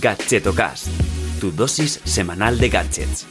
Gadgetocast, 0.00 0.86
tu 1.40 1.50
dosis 1.50 2.00
semanal 2.04 2.56
de 2.58 2.68
gadgets. 2.68 3.26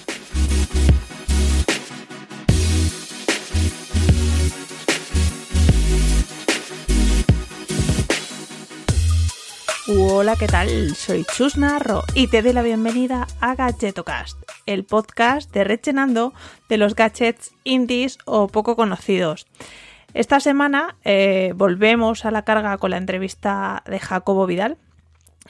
Hola, 9.88 10.36
¿qué 10.36 10.48
tal? 10.48 10.94
Soy 10.96 11.24
Chus 11.24 11.56
Narro 11.58 12.04
y 12.14 12.28
te 12.28 12.42
doy 12.42 12.52
la 12.52 12.64
bienvenida 12.64 13.28
a 13.40 13.56
Gadgetocast, 13.56 14.38
el 14.66 14.84
podcast 14.84 15.54
de 15.54 15.64
Rechenando 15.64 16.34
de 16.68 16.78
los 16.78 16.96
gadgets 16.96 17.54
indies 17.64 18.18
o 18.26 18.50
poco 18.50 18.76
conocidos. 18.76 19.48
Esta 20.14 20.42
semana 20.42 20.98
eh, 21.06 21.54
volvemos 21.56 22.26
a 22.26 22.32
la 22.32 22.42
carga 22.42 22.78
con 22.78 22.92
la 22.92 22.98
entrevista 22.98 23.84
de 23.86 24.00
Jacobo 24.00 24.46
Vidal 24.48 24.78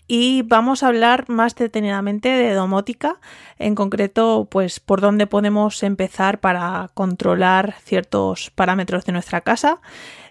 y 0.08 0.42
vamos 0.44 0.84
a 0.84 0.88
hablar 0.88 1.30
más 1.30 1.56
detenidamente 1.56 2.30
de 2.30 2.54
domótica, 2.54 3.20
en 3.60 3.76
concreto, 3.76 4.48
pues 4.50 4.80
por 4.80 5.02
dónde 5.02 5.28
podemos 5.28 5.84
empezar 5.84 6.40
para 6.40 6.90
controlar 6.94 7.76
ciertos 7.84 8.50
parámetros 8.52 9.06
de 9.06 9.12
nuestra 9.12 9.42
casa, 9.42 9.82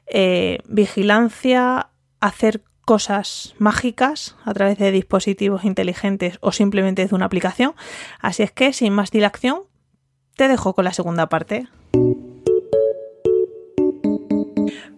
eh, 0.07 0.61
vigilancia, 0.67 1.89
hacer 2.21 2.63
cosas 2.87 3.55
mágicas 3.59 4.37
a 4.45 4.55
través 4.55 4.79
de 4.79 4.93
dispositivos 4.93 5.65
inteligentes 5.65 6.39
o 6.41 6.53
simplemente 6.53 7.05
de 7.05 7.15
una 7.15 7.27
aplicación. 7.27 7.75
Así 8.21 8.45
es 8.45 8.53
que, 8.53 8.73
sin 8.73 8.93
más 8.93 9.11
dilación, 9.11 9.63
te 10.37 10.49
dejo 10.49 10.75
con 10.75 10.85
la 10.85 10.93
segunda 10.93 11.29
parte. 11.29 11.69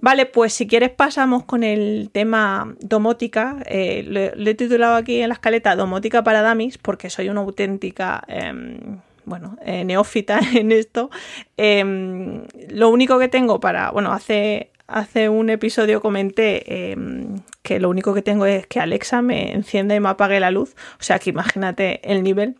Vale, 0.01 0.27
pues 0.27 0.53
si 0.53 0.67
quieres 0.67 0.91
pasamos 0.91 1.45
con 1.45 1.65
el 1.65 2.11
tema 2.13 2.75
domótica. 2.81 3.57
Eh, 3.67 4.05
le, 4.07 4.51
he 4.51 4.55
titulado 4.55 4.95
aquí 4.95 5.21
en 5.21 5.29
la 5.29 5.35
escaleta 5.35 5.75
domótica 5.75 6.23
para 6.23 6.43
damis 6.43 6.79
porque 6.79 7.11
soy 7.11 7.29
una 7.29 7.41
auténtica... 7.41 8.23
Em, 8.29 9.01
bueno, 9.25 9.59
eh, 9.63 9.85
neófita 9.85 10.41
en 10.55 10.73
esto. 10.73 11.11
Em, 11.59 12.45
lo 12.71 12.89
único 12.89 13.19
que 13.19 13.29
tengo 13.29 13.61
para, 13.61 13.91
bueno, 13.91 14.13
hace, 14.13 14.71
hace 14.87 15.29
un 15.29 15.51
episodio 15.51 16.01
comenté 16.01 16.93
em, 16.93 17.41
que 17.63 17.79
lo 17.79 17.91
único 17.91 18.15
que 18.15 18.23
tengo 18.23 18.47
es 18.47 18.67
que 18.67 18.81
Alexa 18.81 19.21
me 19.21 19.53
encienda 19.53 19.95
y 19.95 20.01
me 20.01 20.09
apague 20.09 20.41
la 20.41 20.51
luz. 20.51 20.75
O 20.99 21.03
sea 21.03 21.19
que 21.19 21.29
imagínate 21.31 22.01
el 22.11 22.23
nivel. 22.23 22.57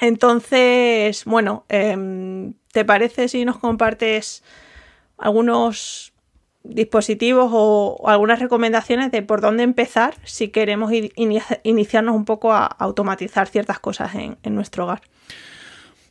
Entonces, 0.00 1.24
bueno, 1.24 1.64
¿te 1.68 2.84
parece 2.84 3.28
si 3.28 3.44
nos 3.44 3.58
compartes 3.58 4.44
algunos 5.18 6.12
dispositivos 6.68 7.50
o, 7.52 8.02
algunas 8.06 8.38
recomendaciones 8.38 9.10
de 9.10 9.22
por 9.22 9.40
dónde 9.40 9.62
empezar 9.62 10.14
si 10.24 10.48
queremos 10.48 10.92
iniciarnos 11.62 12.14
un 12.14 12.24
poco 12.24 12.52
a 12.52 12.66
automatizar 12.66 13.48
ciertas 13.48 13.78
cosas 13.78 14.12
en 14.14 14.54
nuestro 14.54 14.84
hogar? 14.84 15.02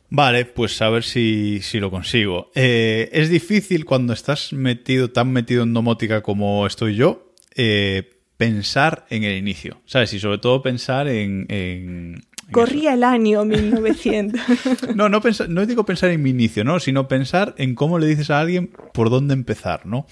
Vale, 0.08 0.44
pues 0.44 0.80
a 0.82 0.88
ver 0.88 1.02
si, 1.02 1.60
lo 1.74 1.90
consigo. 1.90 2.50
Eh, 2.54 3.10
es 3.12 3.28
difícil 3.28 3.84
cuando 3.84 4.12
estás 4.12 4.52
metido, 4.52 5.10
tan 5.10 5.32
metido 5.32 5.64
en 5.64 5.74
domótica 5.74 6.22
como 6.22 6.66
estoy 6.66 6.94
yo, 6.94 7.32
eh, 7.54 8.10
pensar 8.36 9.06
en 9.10 9.24
el 9.24 9.36
inicio, 9.36 9.80
¿sabes? 9.84 10.12
Y 10.12 10.20
sobre 10.20 10.38
todo 10.38 10.62
pensar 10.62 11.08
en... 11.08 12.24
Corría 12.52 12.94
el 12.94 13.04
año 13.04 13.44
1900. 13.44 14.40
no, 14.94 15.08
no, 15.08 15.20
no 15.48 15.66
digo 15.66 15.84
pensar 15.84 16.10
en 16.10 16.22
mi 16.22 16.30
inicio, 16.30 16.64
¿no? 16.64 16.78
Sino 16.80 17.08
pensar 17.08 17.54
en 17.58 17.74
cómo 17.74 17.98
le 17.98 18.06
dices 18.06 18.30
a 18.30 18.40
alguien 18.40 18.70
por 18.92 19.10
dónde 19.10 19.34
empezar, 19.34 19.86
¿no? 19.86 20.06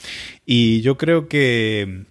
Y 0.45 0.81
yo 0.83 0.99
creo 0.99 1.29
que, 1.29 2.05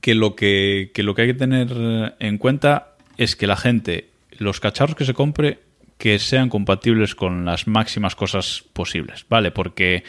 que, 0.00 0.14
lo, 0.14 0.34
que, 0.36 0.90
que 0.94 1.02
lo 1.02 1.14
que 1.14 1.22
hay 1.22 1.28
que 1.28 1.34
tener 1.34 2.14
en 2.18 2.38
cuenta 2.38 2.94
es 3.18 3.36
que 3.36 3.46
la 3.46 3.56
gente, 3.56 4.08
los 4.38 4.60
cacharros 4.60 4.96
que 4.96 5.04
se 5.04 5.14
compre, 5.14 5.60
que 6.02 6.18
sean 6.18 6.48
compatibles 6.48 7.14
con 7.14 7.44
las 7.44 7.68
máximas 7.68 8.16
cosas 8.16 8.64
posibles, 8.72 9.24
¿vale? 9.28 9.52
Porque 9.52 10.02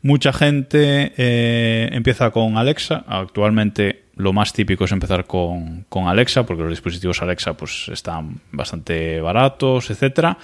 mucha 0.00 0.32
gente 0.32 1.12
eh, 1.16 1.90
empieza 1.92 2.30
con 2.30 2.56
Alexa, 2.56 3.04
actualmente 3.06 4.05
lo 4.16 4.32
más 4.32 4.52
típico 4.52 4.84
es 4.84 4.92
empezar 4.92 5.26
con, 5.26 5.84
con, 5.88 6.08
Alexa, 6.08 6.44
porque 6.44 6.62
los 6.62 6.70
dispositivos 6.70 7.22
Alexa 7.22 7.54
pues 7.54 7.88
están 7.88 8.40
bastante 8.50 9.20
baratos, 9.20 9.90
etcétera. 9.90 10.38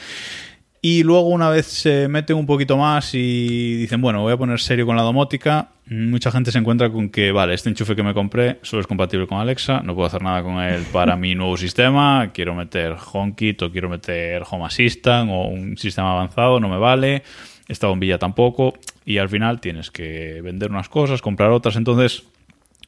Y 0.84 1.04
luego 1.04 1.28
una 1.28 1.48
vez 1.48 1.66
se 1.66 2.08
meten 2.08 2.36
un 2.36 2.44
poquito 2.44 2.76
más 2.76 3.14
y 3.14 3.76
dicen, 3.76 4.00
bueno, 4.00 4.20
voy 4.20 4.32
a 4.32 4.36
poner 4.36 4.58
serio 4.58 4.84
con 4.84 4.96
la 4.96 5.02
domótica, 5.02 5.68
mucha 5.86 6.32
gente 6.32 6.50
se 6.50 6.58
encuentra 6.58 6.90
con 6.90 7.08
que, 7.08 7.30
vale, 7.30 7.54
este 7.54 7.68
enchufe 7.68 7.94
que 7.94 8.02
me 8.02 8.12
compré 8.12 8.58
solo 8.62 8.80
es 8.80 8.88
compatible 8.88 9.28
con 9.28 9.38
Alexa, 9.38 9.80
no 9.84 9.94
puedo 9.94 10.08
hacer 10.08 10.22
nada 10.22 10.42
con 10.42 10.58
él 10.60 10.84
para 10.92 11.14
mi 11.14 11.36
nuevo 11.36 11.56
sistema, 11.56 12.32
quiero 12.34 12.56
meter 12.56 12.96
HomeKit 13.12 13.62
o 13.62 13.70
quiero 13.70 13.88
meter 13.88 14.42
Home 14.50 14.64
Assistant 14.64 15.30
o 15.30 15.46
un 15.46 15.78
sistema 15.78 16.14
avanzado, 16.14 16.58
no 16.58 16.68
me 16.68 16.78
vale, 16.78 17.22
esta 17.68 17.86
bombilla 17.86 18.18
tampoco, 18.18 18.74
y 19.04 19.18
al 19.18 19.28
final 19.28 19.60
tienes 19.60 19.92
que 19.92 20.40
vender 20.42 20.72
unas 20.72 20.88
cosas, 20.88 21.22
comprar 21.22 21.52
otras, 21.52 21.76
entonces 21.76 22.24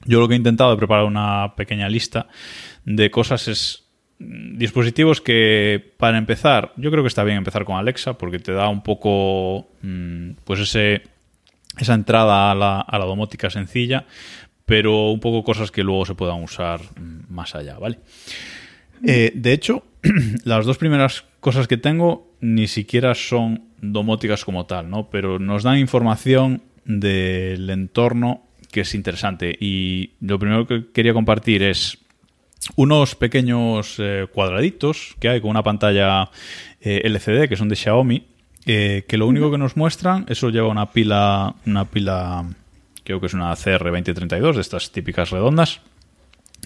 yo 0.04 0.20
lo 0.20 0.28
que 0.28 0.34
he 0.34 0.36
intentado 0.36 0.70
de 0.70 0.76
preparar 0.76 1.04
una 1.04 1.54
pequeña 1.56 1.88
lista 1.88 2.28
de 2.84 3.10
cosas 3.10 3.48
es 3.48 3.84
dispositivos 4.18 5.20
que, 5.20 5.94
para 5.96 6.18
empezar, 6.18 6.72
yo 6.76 6.90
creo 6.90 7.02
que 7.02 7.08
está 7.08 7.24
bien 7.24 7.38
empezar 7.38 7.64
con 7.64 7.76
Alexa 7.76 8.16
porque 8.16 8.38
te 8.38 8.52
da 8.52 8.68
un 8.68 8.82
poco, 8.82 9.68
mm, 9.82 10.30
pues 10.44 10.60
ese, 10.60 11.02
esa 11.78 11.94
entrada 11.94 12.50
a 12.50 12.54
la, 12.54 12.80
a 12.80 12.98
la 12.98 13.04
domótica 13.04 13.50
sencilla, 13.50 14.06
pero 14.66 15.10
un 15.10 15.20
poco 15.20 15.42
cosas 15.42 15.70
que 15.70 15.82
luego 15.82 16.06
se 16.06 16.14
puedan 16.14 16.42
usar 16.42 16.80
mm, 16.80 17.32
más 17.32 17.54
allá, 17.54 17.78
¿vale? 17.78 17.98
Eh, 19.06 19.32
de 19.34 19.52
hecho, 19.52 19.84
las 20.44 20.64
dos 20.64 20.78
primeras 20.78 21.24
cosas 21.40 21.66
que 21.68 21.76
tengo 21.76 22.32
ni 22.40 22.68
siquiera 22.68 23.14
son 23.14 23.64
domóticas 23.80 24.44
como 24.44 24.66
tal, 24.66 24.88
¿no? 24.88 25.10
Pero 25.10 25.38
nos 25.38 25.62
dan 25.62 25.78
información 25.78 26.62
del 26.84 27.68
entorno 27.70 28.42
que 28.74 28.80
es 28.80 28.94
interesante. 28.96 29.56
Y 29.60 30.10
lo 30.20 30.36
primero 30.36 30.66
que 30.66 30.90
quería 30.92 31.14
compartir 31.14 31.62
es 31.62 31.98
unos 32.74 33.14
pequeños 33.14 33.96
eh, 33.98 34.26
cuadraditos 34.32 35.14
que 35.20 35.28
hay 35.28 35.40
con 35.40 35.50
una 35.50 35.62
pantalla 35.62 36.28
eh, 36.80 37.02
LCD 37.04 37.48
que 37.48 37.54
son 37.54 37.68
de 37.68 37.76
Xiaomi, 37.76 38.26
eh, 38.66 39.04
que 39.06 39.16
lo 39.16 39.28
único 39.28 39.52
que 39.52 39.58
nos 39.58 39.76
muestran, 39.76 40.26
eso 40.28 40.50
lleva 40.50 40.66
una 40.66 40.90
pila, 40.90 41.54
una 41.66 41.84
pila, 41.84 42.44
creo 43.04 43.20
que 43.20 43.26
es 43.26 43.34
una 43.34 43.52
CR2032, 43.52 44.54
de 44.54 44.60
estas 44.60 44.90
típicas 44.90 45.30
redondas, 45.30 45.80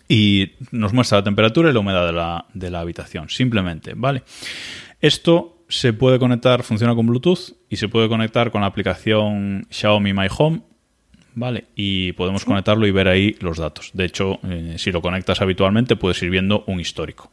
y 0.09 0.53
nos 0.71 0.95
muestra 0.95 1.19
la 1.19 1.25
temperatura 1.25 1.69
y 1.69 1.75
la 1.75 1.81
humedad 1.81 2.07
de 2.07 2.13
la, 2.15 2.47
de 2.55 2.71
la 2.71 2.81
habitación, 2.81 3.29
simplemente, 3.29 3.93
¿vale? 3.95 4.23
Esto 5.03 5.59
se 5.69 5.93
puede 5.93 6.19
conectar, 6.19 6.63
funciona 6.63 6.95
con 6.95 7.07
Bluetooth 7.07 7.55
y 7.69 7.77
se 7.77 7.89
puede 7.89 8.09
conectar 8.09 8.51
con 8.51 8.63
la 8.63 8.69
aplicación 8.69 9.67
Xiaomi 9.69 10.15
My 10.15 10.29
Home 10.39 10.63
¿vale? 11.39 11.65
Y 11.75 12.13
podemos 12.13 12.45
conectarlo 12.45 12.87
y 12.87 12.91
ver 12.91 13.09
ahí 13.09 13.37
los 13.41 13.59
datos. 13.59 13.91
De 13.95 14.05
hecho, 14.05 14.39
eh, 14.45 14.75
si 14.77 14.93
lo 14.93 15.01
conectas 15.01 15.41
habitualmente, 15.41 15.97
puedes 15.97 16.23
ir 16.23 16.31
viendo 16.31 16.65
un 16.67 16.81
histórico. 16.81 17.31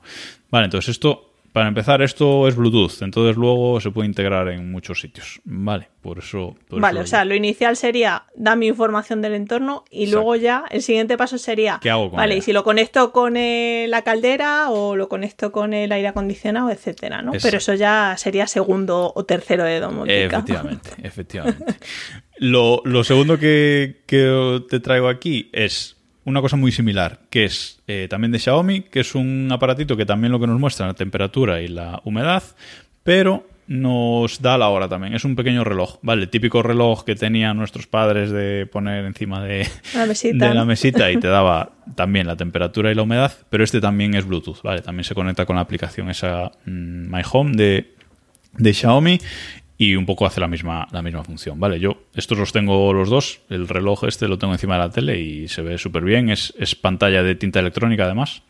Vale, 0.49 0.65
entonces 0.65 0.89
esto, 0.89 1.34
para 1.55 1.69
empezar, 1.69 2.01
esto 2.01 2.49
es 2.49 2.57
Bluetooth, 2.57 3.01
entonces 3.01 3.37
luego 3.37 3.79
se 3.79 3.89
puede 3.89 4.09
integrar 4.09 4.49
en 4.49 4.69
muchos 4.69 4.99
sitios. 4.99 5.39
Vale, 5.45 5.87
por 6.01 6.19
eso. 6.19 6.57
vale, 6.69 6.99
o 6.99 7.07
sea, 7.07 7.23
lo 7.23 7.33
inicial 7.33 7.77
sería 7.77 8.25
dame 8.35 8.65
información 8.65 9.21
del 9.21 9.35
entorno 9.35 9.85
y 9.89 10.07
luego 10.07 10.35
ya 10.35 10.65
el 10.69 10.81
siguiente 10.81 11.15
paso 11.15 11.37
sería. 11.37 11.79
¿Qué 11.81 11.89
hago 11.89 12.09
con 12.09 12.17
Vale, 12.17 12.35
y 12.35 12.41
si 12.41 12.51
lo 12.51 12.65
conecto 12.65 13.13
con 13.13 13.37
eh, 13.37 13.85
la 13.87 14.01
caldera 14.01 14.69
o 14.69 14.97
lo 14.97 15.07
conecto 15.07 15.53
con 15.53 15.73
el 15.73 15.93
aire 15.93 16.09
acondicionado, 16.09 16.71
etcétera, 16.71 17.21
¿no? 17.21 17.31
Pero 17.41 17.59
eso 17.59 17.73
ya 17.73 18.15
sería 18.17 18.47
segundo 18.47 19.13
o 19.15 19.23
tercero 19.23 19.63
de 19.63 19.79
domótica. 19.79 20.25
Efectivamente, 20.25 20.89
efectivamente. 21.03 21.75
Lo, 22.37 23.03
segundo 23.05 23.39
que, 23.39 24.03
te 24.69 24.79
traigo 24.81 25.07
aquí 25.07 25.49
es 25.53 25.94
una 26.25 26.41
cosa 26.41 26.57
muy 26.57 26.71
similar, 26.71 27.19
que 27.29 27.45
es 27.45 27.79
eh, 27.87 28.07
también 28.09 28.31
de 28.31 28.39
Xiaomi, 28.39 28.81
que 28.81 28.99
es 28.99 29.15
un 29.15 29.47
aparatito 29.51 29.95
que 29.95 30.05
también 30.05 30.31
lo 30.31 30.39
que 30.39 30.47
nos 30.47 30.59
muestra 30.59 30.87
la 30.87 30.93
temperatura 30.93 31.61
y 31.61 31.67
la 31.67 32.01
humedad, 32.03 32.43
pero 33.03 33.47
nos 33.67 34.41
da 34.41 34.57
la 34.57 34.69
hora 34.69 34.87
también. 34.87 35.13
Es 35.13 35.23
un 35.23 35.35
pequeño 35.35 35.63
reloj, 35.63 35.97
¿vale? 36.01 36.23
El 36.23 36.29
típico 36.29 36.61
reloj 36.61 37.03
que 37.03 37.15
tenían 37.15 37.57
nuestros 37.57 37.87
padres 37.87 38.31
de 38.31 38.67
poner 38.71 39.05
encima 39.05 39.43
de 39.43 39.67
la 39.95 40.05
mesita, 40.05 40.47
de 40.47 40.53
la 40.53 40.65
mesita 40.65 41.11
y 41.11 41.17
te 41.17 41.27
daba 41.27 41.71
también 41.95 42.27
la 42.27 42.35
temperatura 42.35 42.91
y 42.91 42.95
la 42.95 43.03
humedad, 43.03 43.31
pero 43.49 43.63
este 43.63 43.79
también 43.79 44.15
es 44.15 44.25
Bluetooth, 44.25 44.61
¿vale? 44.63 44.81
También 44.81 45.03
se 45.03 45.15
conecta 45.15 45.45
con 45.45 45.55
la 45.55 45.61
aplicación 45.61 46.09
esa 46.09 46.51
mm, 46.65 47.15
My 47.15 47.21
Home 47.31 47.55
de, 47.55 47.93
de 48.57 48.73
Xiaomi 48.73 49.19
y 49.77 49.95
un 49.95 50.05
poco 50.05 50.25
hace 50.25 50.39
la 50.39 50.47
misma, 50.47 50.87
la 50.91 51.01
misma 51.01 51.23
función. 51.23 51.59
Vale, 51.59 51.79
yo 51.79 52.03
estos 52.15 52.37
los 52.37 52.51
tengo 52.51 52.93
los 52.93 53.09
dos, 53.09 53.41
el 53.49 53.67
reloj 53.67 54.05
este 54.05 54.27
lo 54.27 54.37
tengo 54.37 54.53
encima 54.53 54.75
de 54.75 54.79
la 54.79 54.89
tele 54.89 55.19
y 55.19 55.47
se 55.47 55.61
ve 55.61 55.77
súper 55.77 56.03
bien, 56.03 56.29
es, 56.29 56.53
pantalla 56.81 57.23
de 57.23 57.35
tinta 57.35 57.59
electrónica 57.59 58.05
además, 58.05 58.43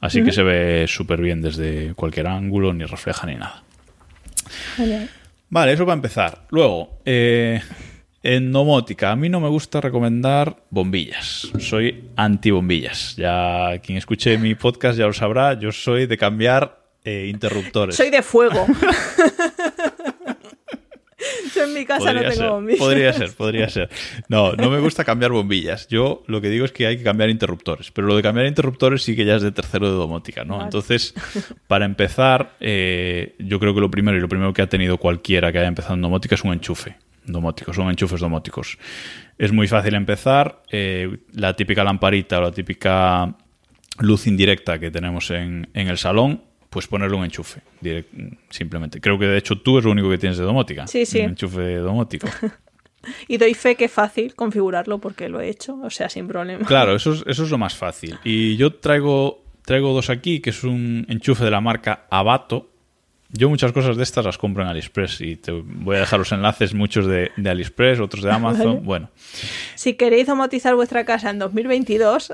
así 0.00 0.22
que 0.22 0.32
se 0.32 0.42
ve 0.42 0.86
súper 0.88 1.20
bien 1.20 1.42
desde 1.42 1.94
cualquier 1.94 2.26
ángulo, 2.26 2.72
ni 2.72 2.84
refleja 2.84 3.26
ni 3.26 3.34
nada. 3.34 3.62
Vale, 5.50 5.72
eso 5.72 5.84
para 5.84 5.94
empezar. 5.94 6.46
Luego, 6.50 7.00
eh, 7.04 7.60
En 8.24 8.52
domótica, 8.52 9.10
a 9.10 9.16
mí 9.16 9.28
no 9.28 9.40
me 9.40 9.48
gusta 9.48 9.80
recomendar 9.80 10.62
bombillas. 10.70 11.50
Soy 11.58 12.04
anti 12.14 12.52
bombillas. 12.52 13.16
Ya 13.16 13.80
quien 13.82 13.98
escuche 13.98 14.38
mi 14.38 14.54
podcast 14.54 14.96
ya 14.96 15.06
lo 15.06 15.12
sabrá. 15.12 15.58
Yo 15.58 15.72
soy 15.72 16.06
de 16.06 16.16
cambiar 16.16 16.78
eh, 17.04 17.26
interruptores. 17.28 17.96
Soy 17.96 18.10
de 18.10 18.22
fuego. 18.22 18.64
Yo 21.54 21.64
en 21.64 21.74
mi 21.74 21.84
casa 21.84 21.98
podría 22.06 22.22
no 22.22 22.28
tengo 22.28 22.34
ser, 22.34 22.50
bombillas. 22.50 22.78
Podría 22.80 23.12
ser, 23.12 23.32
podría 23.32 23.68
ser. 23.68 23.90
No, 24.28 24.52
no 24.52 24.70
me 24.70 24.80
gusta 24.80 25.04
cambiar 25.04 25.32
bombillas. 25.32 25.88
Yo 25.88 26.22
lo 26.26 26.40
que 26.40 26.48
digo 26.48 26.64
es 26.64 26.72
que 26.72 26.86
hay 26.86 26.96
que 26.96 27.02
cambiar 27.02 27.30
interruptores. 27.30 27.90
Pero 27.90 28.06
lo 28.06 28.16
de 28.16 28.22
cambiar 28.22 28.46
interruptores 28.46 29.02
sí 29.02 29.14
que 29.16 29.24
ya 29.24 29.36
es 29.36 29.42
de 29.42 29.52
tercero 29.52 29.90
de 29.90 29.96
domótica, 29.96 30.44
¿no? 30.44 30.54
Vale. 30.54 30.64
Entonces, 30.64 31.14
para 31.66 31.84
empezar, 31.84 32.56
eh, 32.60 33.34
yo 33.38 33.58
creo 33.60 33.74
que 33.74 33.80
lo 33.80 33.90
primero 33.90 34.16
y 34.16 34.20
lo 34.20 34.28
primero 34.28 34.52
que 34.52 34.62
ha 34.62 34.68
tenido 34.68 34.98
cualquiera 34.98 35.52
que 35.52 35.58
haya 35.58 35.68
empezado 35.68 35.94
en 35.94 36.02
domótica 36.02 36.34
es 36.34 36.44
un 36.44 36.52
enchufe 36.52 36.96
domótico, 37.24 37.72
son 37.72 37.88
enchufes 37.88 38.20
domóticos. 38.20 38.78
Es 39.38 39.52
muy 39.52 39.68
fácil 39.68 39.94
empezar. 39.94 40.62
eh, 40.70 41.18
la 41.34 41.54
típica 41.54 41.84
lamparita 41.84 42.38
o 42.38 42.42
la 42.42 42.50
típica 42.52 43.36
luz 44.00 44.26
indirecta 44.26 44.78
que 44.78 44.90
tenemos 44.90 45.30
en, 45.30 45.68
en 45.74 45.88
el 45.88 45.98
salón, 45.98 46.42
pues 46.72 46.86
ponerle 46.88 47.16
un 47.16 47.24
enchufe, 47.24 47.60
direct- 47.82 48.38
simplemente. 48.50 48.98
Creo 49.00 49.18
que 49.18 49.26
de 49.26 49.36
hecho 49.38 49.58
tú 49.60 49.78
es 49.78 49.84
lo 49.84 49.90
único 49.90 50.08
que 50.10 50.16
tienes 50.18 50.38
de 50.38 50.44
domótica. 50.44 50.86
Sí, 50.86 51.04
sí. 51.06 51.20
Un 51.20 51.30
enchufe 51.30 51.76
domótico. 51.76 52.26
Y 53.26 53.36
doy 53.36 53.54
fe 53.54 53.74
que 53.74 53.86
es 53.86 53.90
fácil 53.90 54.36
configurarlo 54.36 54.98
porque 55.00 55.28
lo 55.28 55.40
he 55.40 55.48
hecho, 55.48 55.74
o 55.82 55.90
sea, 55.90 56.08
sin 56.08 56.28
problema. 56.28 56.64
Claro, 56.64 56.94
eso 56.94 57.12
es, 57.14 57.24
eso 57.26 57.42
es 57.42 57.50
lo 57.50 57.58
más 57.58 57.74
fácil. 57.74 58.16
Y 58.22 58.56
yo 58.56 58.74
traigo, 58.74 59.42
traigo 59.64 59.92
dos 59.92 60.08
aquí, 60.08 60.38
que 60.40 60.50
es 60.50 60.62
un 60.62 61.04
enchufe 61.08 61.44
de 61.44 61.50
la 61.50 61.60
marca 61.60 62.06
Abato. 62.10 62.70
Yo 63.30 63.48
muchas 63.48 63.72
cosas 63.72 63.96
de 63.96 64.04
estas 64.04 64.24
las 64.24 64.38
compro 64.38 64.62
en 64.62 64.68
AliExpress 64.68 65.20
y 65.20 65.34
te 65.34 65.50
voy 65.50 65.96
a 65.96 66.00
dejar 66.00 66.20
los 66.20 66.30
enlaces, 66.30 66.74
muchos 66.74 67.06
de, 67.08 67.32
de 67.36 67.50
AliExpress, 67.50 67.98
otros 67.98 68.22
de 68.22 68.30
Amazon. 68.40 68.74
Vale. 68.74 68.80
Bueno, 68.84 69.10
Si 69.74 69.94
queréis 69.94 70.28
domotizar 70.28 70.76
vuestra 70.76 71.04
casa 71.04 71.30
en 71.30 71.40
2022, 71.40 72.32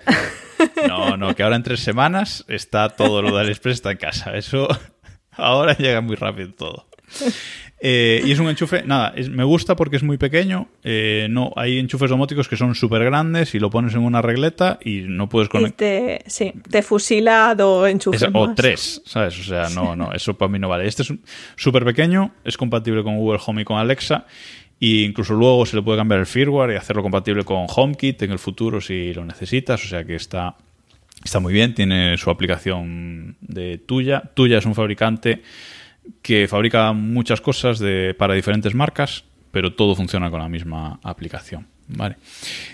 no, 0.86 1.16
no, 1.16 1.34
que 1.34 1.42
ahora 1.42 1.56
en 1.56 1.62
tres 1.62 1.80
semanas 1.80 2.44
está 2.48 2.88
todo 2.90 3.22
lo 3.22 3.34
de 3.34 3.40
AliExpress 3.40 3.74
está 3.76 3.90
en 3.92 3.98
casa. 3.98 4.36
Eso 4.36 4.68
ahora 5.32 5.76
llega 5.76 6.00
muy 6.00 6.16
rápido 6.16 6.52
todo. 6.54 6.86
Eh, 7.80 8.22
y 8.24 8.32
es 8.32 8.38
un 8.40 8.48
enchufe, 8.48 8.82
nada, 8.82 9.12
es- 9.16 9.30
me 9.30 9.44
gusta 9.44 9.76
porque 9.76 9.96
es 9.96 10.02
muy 10.02 10.18
pequeño. 10.18 10.68
eh, 10.82 11.28
no, 11.30 11.52
hay 11.56 11.78
enchufes 11.78 12.10
domóticos 12.10 12.48
que 12.48 12.56
son 12.56 12.74
súper 12.74 13.04
grandes 13.04 13.54
y 13.54 13.60
lo 13.60 13.70
pones 13.70 13.94
en 13.94 14.00
una 14.00 14.20
regleta 14.20 14.78
y 14.84 15.02
no 15.06 15.28
puedes 15.28 15.46
y 15.48 15.50
conectar. 15.50 16.22
sí, 16.26 16.52
te 16.70 16.82
fusila 16.82 17.54
dos 17.56 17.88
enchufes 17.88 18.22
Es- 18.22 18.28
o 18.34 18.46
más. 18.48 18.56
tres, 18.56 19.00
¿sabes? 19.06 19.38
O 19.38 19.44
sea, 19.44 19.68
no, 19.70 19.94
no, 19.94 20.12
eso 20.12 20.36
para 20.36 20.50
mí 20.50 20.58
no 20.58 20.68
vale. 20.68 20.86
Este 20.88 21.02
es 21.02 21.12
súper 21.56 21.84
pequeño, 21.84 22.32
es 22.44 22.56
compatible 22.56 23.02
con 23.04 23.16
Google 23.16 23.40
Home 23.46 23.62
y 23.62 23.64
con 23.64 23.78
Alexa. 23.78 24.26
E 24.80 25.02
incluso 25.04 25.34
luego 25.34 25.64
se 25.66 25.74
le 25.76 25.82
puede 25.82 25.98
cambiar 25.98 26.20
el 26.20 26.26
firmware 26.26 26.72
y 26.72 26.76
hacerlo 26.76 27.02
compatible 27.02 27.44
con 27.44 27.66
HomeKit 27.68 28.22
en 28.22 28.30
el 28.32 28.38
futuro 28.38 28.80
si 28.80 29.12
lo 29.14 29.24
necesitas. 29.24 29.84
O 29.84 29.88
sea 29.88 30.04
que 30.04 30.14
está, 30.16 30.56
está 31.24 31.40
muy 31.40 31.52
bien, 31.52 31.74
tiene 31.74 32.16
su 32.16 32.30
aplicación 32.30 33.36
de 33.40 33.78
Tuya. 33.78 34.22
Tuya 34.34 34.58
es 34.58 34.66
un 34.66 34.74
fabricante 34.74 35.42
que 36.22 36.48
fabrica 36.48 36.92
muchas 36.92 37.40
cosas 37.40 37.82
para 38.16 38.34
diferentes 38.34 38.74
marcas, 38.74 39.24
pero 39.50 39.72
todo 39.74 39.94
funciona 39.94 40.30
con 40.30 40.40
la 40.40 40.48
misma 40.48 41.00
aplicación. 41.02 41.66
¿vale? 41.90 42.16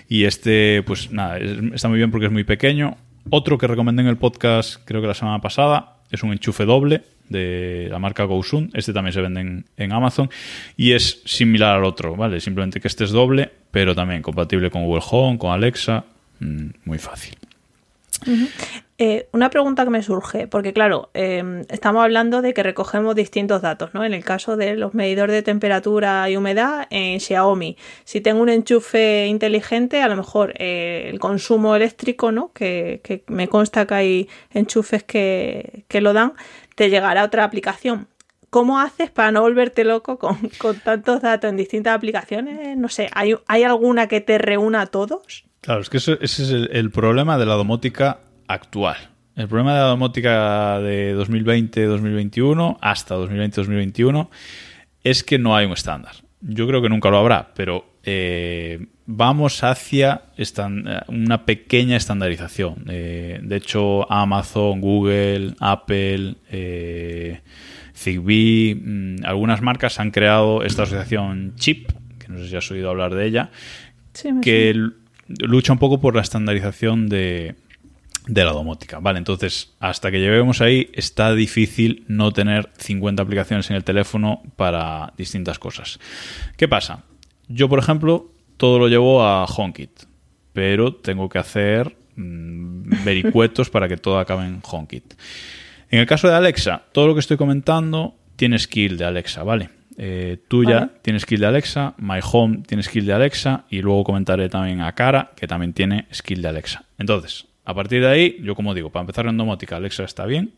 Y 0.09 0.25
este, 0.25 0.83
pues 0.83 1.09
nada, 1.11 1.37
es- 1.37 1.57
está 1.73 1.87
muy 1.87 1.97
bien 1.97 2.11
porque 2.11 2.25
es 2.27 2.31
muy 2.31 2.43
pequeño. 2.43 2.97
Otro 3.29 3.57
que 3.57 3.65
recomendé 3.67 4.01
en 4.01 4.09
el 4.09 4.17
podcast, 4.17 4.81
creo 4.85 5.01
que 5.01 5.07
la 5.07 5.13
semana 5.13 5.39
pasada, 5.41 5.97
es 6.11 6.21
un 6.21 6.31
enchufe 6.33 6.65
doble 6.65 7.01
de 7.29 7.87
la 7.89 7.97
marca 7.97 8.23
GoSun. 8.25 8.69
Este 8.73 8.93
también 8.93 9.13
se 9.13 9.21
vende 9.21 9.41
en, 9.41 9.65
en 9.77 9.91
Amazon 9.93 10.29
y 10.77 10.91
es 10.91 11.21
similar 11.25 11.77
al 11.77 11.85
otro, 11.85 12.15
¿vale? 12.15 12.39
Simplemente 12.39 12.79
que 12.79 12.87
este 12.87 13.05
es 13.05 13.11
doble, 13.11 13.49
pero 13.71 13.95
también 13.95 14.21
compatible 14.21 14.69
con 14.69 14.83
Google 14.83 15.03
Home, 15.09 15.37
con 15.37 15.51
Alexa. 15.51 16.03
Mm, 16.39 16.67
muy 16.85 16.99
fácil. 16.99 17.35
Eh, 18.97 19.27
una 19.33 19.49
pregunta 19.49 19.83
que 19.83 19.89
me 19.89 20.01
surge, 20.01 20.47
porque 20.47 20.71
claro, 20.71 21.09
eh, 21.13 21.65
estamos 21.69 22.01
hablando 22.01 22.41
de 22.41 22.53
que 22.53 22.63
recogemos 22.63 23.13
distintos 23.13 23.61
datos, 23.61 23.93
¿no? 23.93 24.05
En 24.05 24.13
el 24.13 24.23
caso 24.23 24.55
de 24.55 24.77
los 24.77 24.93
medidores 24.93 25.35
de 25.35 25.41
temperatura 25.41 26.29
y 26.29 26.37
humedad 26.37 26.87
en 26.89 27.19
Xiaomi, 27.19 27.75
si 28.05 28.21
tengo 28.21 28.41
un 28.41 28.47
enchufe 28.47 29.27
inteligente, 29.27 30.01
a 30.01 30.07
lo 30.07 30.15
mejor 30.15 30.53
eh, 30.57 31.09
el 31.11 31.19
consumo 31.19 31.75
eléctrico, 31.75 32.31
¿no? 32.31 32.53
Que, 32.53 33.01
que 33.03 33.25
me 33.27 33.49
consta 33.49 33.85
que 33.85 33.93
hay 33.93 34.29
enchufes 34.51 35.03
que, 35.03 35.83
que 35.89 35.99
lo 35.99 36.13
dan, 36.13 36.33
te 36.75 36.89
llegará 36.89 37.25
otra 37.25 37.43
aplicación. 37.43 38.07
¿Cómo 38.49 38.79
haces 38.79 39.11
para 39.11 39.33
no 39.33 39.41
volverte 39.41 39.83
loco 39.83 40.17
con, 40.17 40.37
con 40.57 40.79
tantos 40.79 41.21
datos 41.21 41.49
en 41.49 41.57
distintas 41.57 41.93
aplicaciones? 41.93 42.77
No 42.77 42.87
sé, 42.87 43.09
¿hay, 43.11 43.35
¿hay 43.47 43.63
alguna 43.63 44.07
que 44.07 44.21
te 44.21 44.37
reúna 44.37 44.81
a 44.81 44.85
todos? 44.85 45.43
Claro, 45.65 45.81
es 45.81 45.89
que 45.89 45.97
eso- 45.97 46.17
ese 46.21 46.43
es 46.43 46.49
el, 46.51 46.69
el 46.71 46.91
problema 46.91 47.37
de 47.37 47.45
la 47.45 47.55
domótica 47.55 48.19
actual. 48.47 48.95
El 49.35 49.47
problema 49.47 49.73
de 49.73 49.79
la 49.79 49.87
domótica 49.87 50.79
de 50.79 51.13
2020-2021 51.17 52.77
hasta 52.81 53.15
2020-2021 53.17 54.29
es 55.03 55.23
que 55.23 55.37
no 55.39 55.55
hay 55.55 55.65
un 55.65 55.73
estándar. 55.73 56.13
Yo 56.41 56.67
creo 56.67 56.81
que 56.81 56.89
nunca 56.89 57.09
lo 57.09 57.17
habrá, 57.17 57.53
pero 57.55 57.85
eh, 58.03 58.85
vamos 59.07 59.63
hacia 59.63 60.21
eh, 60.37 60.45
una 61.07 61.45
pequeña 61.45 61.97
estandarización. 61.97 62.85
Eh, 62.87 63.39
de 63.41 63.55
hecho, 63.55 64.09
Amazon, 64.11 64.79
Google, 64.79 65.55
Apple, 65.59 66.35
eh, 66.51 67.41
Zigbee, 67.95 68.75
mm, 68.75 69.15
algunas 69.25 69.61
marcas 69.61 69.99
han 69.99 70.11
creado 70.11 70.63
esta 70.63 70.83
asociación 70.83 71.53
CHIP, 71.55 71.91
que 72.19 72.27
no 72.29 72.37
sé 72.37 72.49
si 72.49 72.55
has 72.55 72.69
oído 72.71 72.89
hablar 72.89 73.15
de 73.15 73.25
ella, 73.25 73.49
Sí, 74.13 74.29
que 74.41 74.69
lucha 75.27 75.73
un 75.73 75.79
poco 75.79 75.99
por 75.99 76.15
la 76.15 76.21
estandarización 76.21 77.07
de, 77.07 77.55
de 78.27 78.45
la 78.45 78.51
domótica. 78.51 78.99
Vale, 78.99 79.19
entonces, 79.19 79.73
hasta 79.79 80.11
que 80.11 80.19
lleguemos 80.19 80.61
ahí, 80.61 80.89
está 80.93 81.33
difícil 81.33 82.03
no 82.07 82.31
tener 82.31 82.69
50 82.77 83.21
aplicaciones 83.21 83.69
en 83.69 83.75
el 83.75 83.83
teléfono 83.83 84.41
para 84.55 85.13
distintas 85.17 85.59
cosas. 85.59 85.99
¿Qué 86.57 86.67
pasa? 86.67 87.03
Yo, 87.47 87.69
por 87.69 87.79
ejemplo, 87.79 88.31
todo 88.57 88.79
lo 88.79 88.87
llevo 88.87 89.23
a 89.23 89.45
HomeKit, 89.45 90.03
pero 90.53 90.95
tengo 90.95 91.29
que 91.29 91.37
hacer 91.37 91.95
mm, 92.15 93.03
vericuetos 93.03 93.69
para 93.69 93.87
que 93.87 93.97
todo 93.97 94.19
acabe 94.19 94.45
en 94.45 94.61
HomeKit. 94.63 95.13
En 95.89 95.99
el 95.99 96.07
caso 96.07 96.27
de 96.27 96.35
Alexa, 96.35 96.83
todo 96.91 97.07
lo 97.07 97.13
que 97.13 97.19
estoy 97.19 97.37
comentando 97.37 98.15
tiene 98.35 98.57
skill 98.57 98.97
de 98.97 99.05
Alexa, 99.05 99.43
¿vale? 99.43 99.69
Eh, 99.97 100.37
tuya 100.47 100.79
Vale. 100.79 100.91
tiene 101.01 101.19
skill 101.19 101.39
de 101.39 101.45
Alexa, 101.45 101.93
My 101.97 102.19
Home 102.31 102.63
tiene 102.67 102.83
skill 102.83 103.05
de 103.05 103.13
Alexa 103.13 103.63
y 103.69 103.81
luego 103.81 104.03
comentaré 104.03 104.49
también 104.49 104.81
a 104.81 104.93
Cara, 104.93 105.31
que 105.35 105.47
también 105.47 105.73
tiene 105.73 106.07
skill 106.13 106.41
de 106.41 106.49
Alexa. 106.49 106.83
Entonces, 106.97 107.45
a 107.63 107.73
partir 107.73 108.01
de 108.01 108.07
ahí, 108.07 108.37
yo 108.41 108.55
como 108.55 108.73
digo, 108.73 108.89
para 108.89 109.01
empezar 109.01 109.25
en 109.27 109.37
domótica, 109.37 109.77
Alexa 109.77 110.03
está 110.03 110.25
bien. 110.25 110.51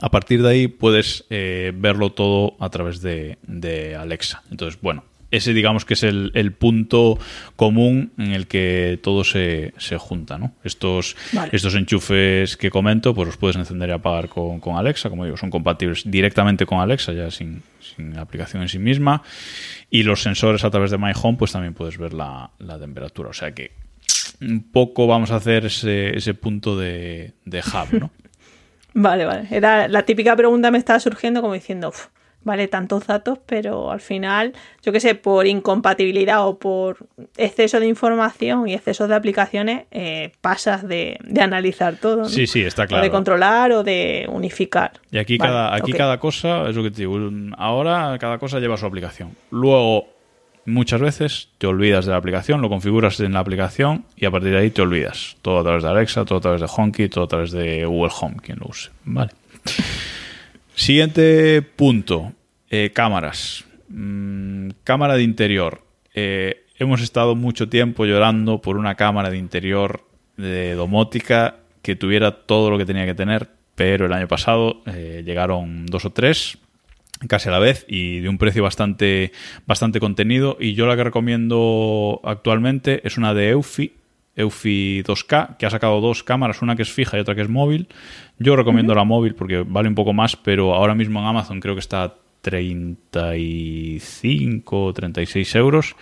A 0.00 0.10
partir 0.10 0.42
de 0.42 0.48
ahí 0.48 0.68
puedes 0.68 1.24
eh, 1.30 1.72
verlo 1.74 2.10
todo 2.12 2.56
a 2.60 2.68
través 2.70 3.00
de, 3.00 3.38
de 3.46 3.94
Alexa. 3.96 4.42
Entonces, 4.50 4.80
bueno, 4.80 5.04
ese 5.36 5.52
digamos 5.54 5.84
que 5.84 5.94
es 5.94 6.02
el, 6.02 6.30
el 6.34 6.52
punto 6.52 7.18
común 7.56 8.12
en 8.18 8.32
el 8.32 8.46
que 8.46 8.98
todo 9.02 9.24
se, 9.24 9.74
se 9.78 9.96
junta, 9.98 10.38
¿no? 10.38 10.54
Estos, 10.64 11.16
Vale. 11.32 11.50
estos 11.52 11.74
enchufes 11.74 12.56
que 12.56 12.70
comento, 12.70 13.14
pues 13.14 13.26
los 13.26 13.36
puedes 13.36 13.56
encender 13.56 13.88
y 13.90 13.92
apagar 13.92 14.28
con, 14.28 14.60
con 14.60 14.76
Alexa, 14.76 15.08
como 15.10 15.24
digo, 15.24 15.36
son 15.36 15.50
compatibles 15.50 16.02
directamente 16.04 16.66
con 16.66 16.80
Alexa, 16.80 17.12
ya 17.12 17.30
sin, 17.30 17.62
sin 17.80 18.14
la 18.14 18.22
aplicación 18.22 18.62
en 18.62 18.68
sí 18.68 18.78
misma. 18.78 19.22
Y 19.90 20.02
los 20.02 20.22
sensores 20.22 20.64
a 20.64 20.70
través 20.70 20.90
de 20.90 20.98
My 20.98 21.12
Home, 21.22 21.38
pues 21.38 21.52
también 21.52 21.74
puedes 21.74 21.98
ver 21.98 22.12
la, 22.12 22.50
la 22.58 22.78
temperatura. 22.78 23.30
O 23.30 23.32
sea 23.32 23.52
que 23.52 23.72
un 24.40 24.70
poco 24.70 25.06
vamos 25.06 25.30
a 25.30 25.36
hacer 25.36 25.66
ese, 25.66 26.16
ese 26.16 26.34
punto 26.34 26.78
de, 26.78 27.32
de 27.44 27.60
hub, 27.60 27.98
¿no? 28.00 28.10
Vale, 28.98 29.26
vale. 29.26 29.46
Era 29.50 29.88
la 29.88 30.04
típica 30.06 30.34
pregunta 30.34 30.70
me 30.70 30.78
estaba 30.78 30.98
surgiendo 31.00 31.42
como 31.42 31.52
diciendo, 31.52 31.90
"Uf, 31.90 32.06
vale, 32.46 32.68
tantos 32.68 33.06
datos, 33.08 33.38
pero 33.44 33.90
al 33.90 34.00
final, 34.00 34.54
yo 34.82 34.92
qué 34.92 35.00
sé, 35.00 35.16
por 35.16 35.46
incompatibilidad 35.46 36.46
o 36.46 36.58
por 36.58 36.98
exceso 37.36 37.80
de 37.80 37.86
información 37.88 38.68
y 38.68 38.74
exceso 38.74 39.08
de 39.08 39.14
aplicaciones, 39.16 39.84
eh, 39.90 40.32
pasas 40.40 40.86
de, 40.86 41.18
de 41.24 41.40
analizar 41.42 41.96
todo. 41.96 42.18
¿no? 42.18 42.28
Sí, 42.28 42.46
sí, 42.46 42.62
está 42.62 42.82
O 42.82 42.84
de 42.84 42.88
claro. 42.88 43.10
controlar 43.10 43.72
o 43.72 43.82
de 43.82 44.26
unificar. 44.30 44.92
Y 45.10 45.18
aquí, 45.18 45.36
Vale, 45.36 45.52
cada, 45.52 45.74
aquí 45.74 45.92
cada 45.92 46.18
cosa, 46.18 46.68
es 46.70 46.76
lo 46.76 46.84
que 46.84 46.90
te 46.92 46.98
digo, 47.02 47.18
ahora 47.58 48.16
cada 48.18 48.38
cosa 48.38 48.60
lleva 48.60 48.76
su 48.76 48.86
aplicación. 48.86 49.32
Luego, 49.50 50.06
muchas 50.66 51.00
veces 51.00 51.48
te 51.58 51.66
olvidas 51.66 52.06
de 52.06 52.12
la 52.12 52.18
aplicación, 52.18 52.62
lo 52.62 52.68
configuras 52.68 53.18
en 53.18 53.32
la 53.32 53.40
aplicación 53.40 54.04
y 54.16 54.24
a 54.24 54.30
partir 54.30 54.52
de 54.52 54.58
ahí 54.58 54.70
te 54.70 54.82
olvidas. 54.82 55.36
Todo 55.42 55.58
a 55.58 55.62
través 55.64 55.82
de 55.82 55.88
Alexa, 55.88 56.24
todo 56.24 56.38
a 56.38 56.40
través 56.40 56.60
de 56.60 56.68
HomeKit, 56.74 57.12
todo 57.12 57.24
a 57.24 57.28
través 57.28 57.50
de 57.50 57.84
Google 57.84 58.12
Home, 58.20 58.36
quien 58.40 58.58
lo 58.60 58.66
use. 58.68 58.90
Vale. 59.04 59.32
Siguiente 60.74 61.62
punto, 61.62 62.32
eh, 62.70 62.90
cámaras. 62.92 63.64
Mm, 63.88 64.70
cámara 64.84 65.14
de 65.14 65.22
interior. 65.22 65.82
Eh, 66.14 66.64
hemos 66.78 67.02
estado 67.02 67.34
mucho 67.34 67.68
tiempo 67.68 68.04
llorando 68.04 68.60
por 68.60 68.76
una 68.76 68.94
cámara 68.94 69.30
de 69.30 69.38
interior 69.38 70.04
de 70.36 70.74
domótica 70.74 71.56
que 71.82 71.96
tuviera 71.96 72.32
todo 72.32 72.70
lo 72.70 72.78
que 72.78 72.86
tenía 72.86 73.06
que 73.06 73.14
tener, 73.14 73.48
pero 73.74 74.06
el 74.06 74.12
año 74.12 74.28
pasado 74.28 74.82
eh, 74.86 75.22
llegaron 75.24 75.86
dos 75.86 76.04
o 76.04 76.10
tres 76.10 76.58
casi 77.28 77.48
a 77.48 77.52
la 77.52 77.58
vez 77.58 77.86
y 77.88 78.20
de 78.20 78.28
un 78.28 78.36
precio 78.36 78.62
bastante, 78.62 79.32
bastante 79.66 80.00
contenido. 80.00 80.56
Y 80.60 80.74
yo 80.74 80.86
la 80.86 80.96
que 80.96 81.04
recomiendo 81.04 82.20
actualmente 82.24 83.06
es 83.06 83.16
una 83.16 83.32
de 83.34 83.50
Eufy, 83.50 83.94
Eufy 84.34 85.02
2K, 85.02 85.56
que 85.56 85.64
ha 85.64 85.70
sacado 85.70 86.00
dos 86.00 86.22
cámaras, 86.22 86.60
una 86.60 86.76
que 86.76 86.82
es 86.82 86.92
fija 86.92 87.16
y 87.16 87.20
otra 87.20 87.34
que 87.34 87.42
es 87.42 87.48
móvil. 87.48 87.88
Yo 88.38 88.54
recomiendo 88.54 88.94
la 88.94 89.04
móvil 89.04 89.34
porque 89.34 89.64
vale 89.66 89.88
un 89.88 89.94
poco 89.94 90.12
más, 90.12 90.36
pero 90.36 90.74
ahora 90.74 90.94
mismo 90.94 91.20
en 91.20 91.26
Amazon 91.26 91.60
creo 91.60 91.74
que 91.74 91.80
está 91.80 92.16
35 92.46 94.84
o 94.84 94.92
36 94.92 95.54
euros. 95.56 95.96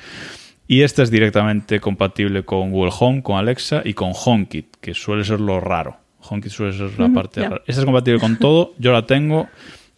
Y 0.69 0.83
esta 0.83 1.03
es 1.03 1.11
directamente 1.11 1.81
compatible 1.81 2.45
con 2.45 2.71
Google 2.71 2.93
Home, 2.99 3.23
con 3.23 3.39
Alexa 3.39 3.81
y 3.83 3.95
con 3.95 4.13
HomeKit, 4.15 4.77
que 4.77 4.93
suele 4.93 5.25
ser 5.25 5.41
lo 5.41 5.59
raro. 5.61 5.97
HomeKit 6.21 6.53
suele 6.53 6.75
ser 6.75 7.01
la 7.01 7.09
parte 7.09 7.41
rara. 7.43 7.63
Esta 7.67 7.81
es 7.81 7.87
compatible 7.87 8.21
con 8.21 8.37
todo, 8.37 8.75
yo 8.79 8.93
la 8.93 9.07
tengo 9.07 9.49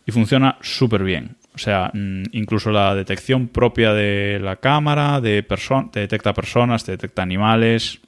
y 0.06 0.12
funciona 0.12 0.56
súper 0.60 1.02
bien. 1.02 1.36
O 1.54 1.58
sea, 1.58 1.90
mm, 1.92 2.22
incluso 2.32 2.70
la 2.70 2.94
detección 2.94 3.48
propia 3.48 3.92
de 3.92 4.38
la 4.40 4.56
cámara, 4.56 5.20
de 5.20 5.44
te 5.90 6.00
detecta 6.00 6.32
personas, 6.32 6.84
te 6.84 6.92
detecta 6.92 7.22
animales, 7.22 8.00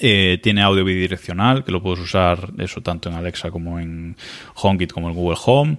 eh, 0.00 0.38
tiene 0.42 0.62
audio 0.62 0.84
bidireccional, 0.84 1.64
que 1.64 1.72
lo 1.72 1.82
puedes 1.82 2.00
usar 2.00 2.50
eso 2.58 2.80
tanto 2.80 3.08
en 3.08 3.16
Alexa 3.16 3.50
como 3.50 3.78
en 3.78 4.16
HomeKit 4.54 4.92
como 4.92 5.08
en 5.08 5.14
Google 5.14 5.38
Home. 5.44 5.78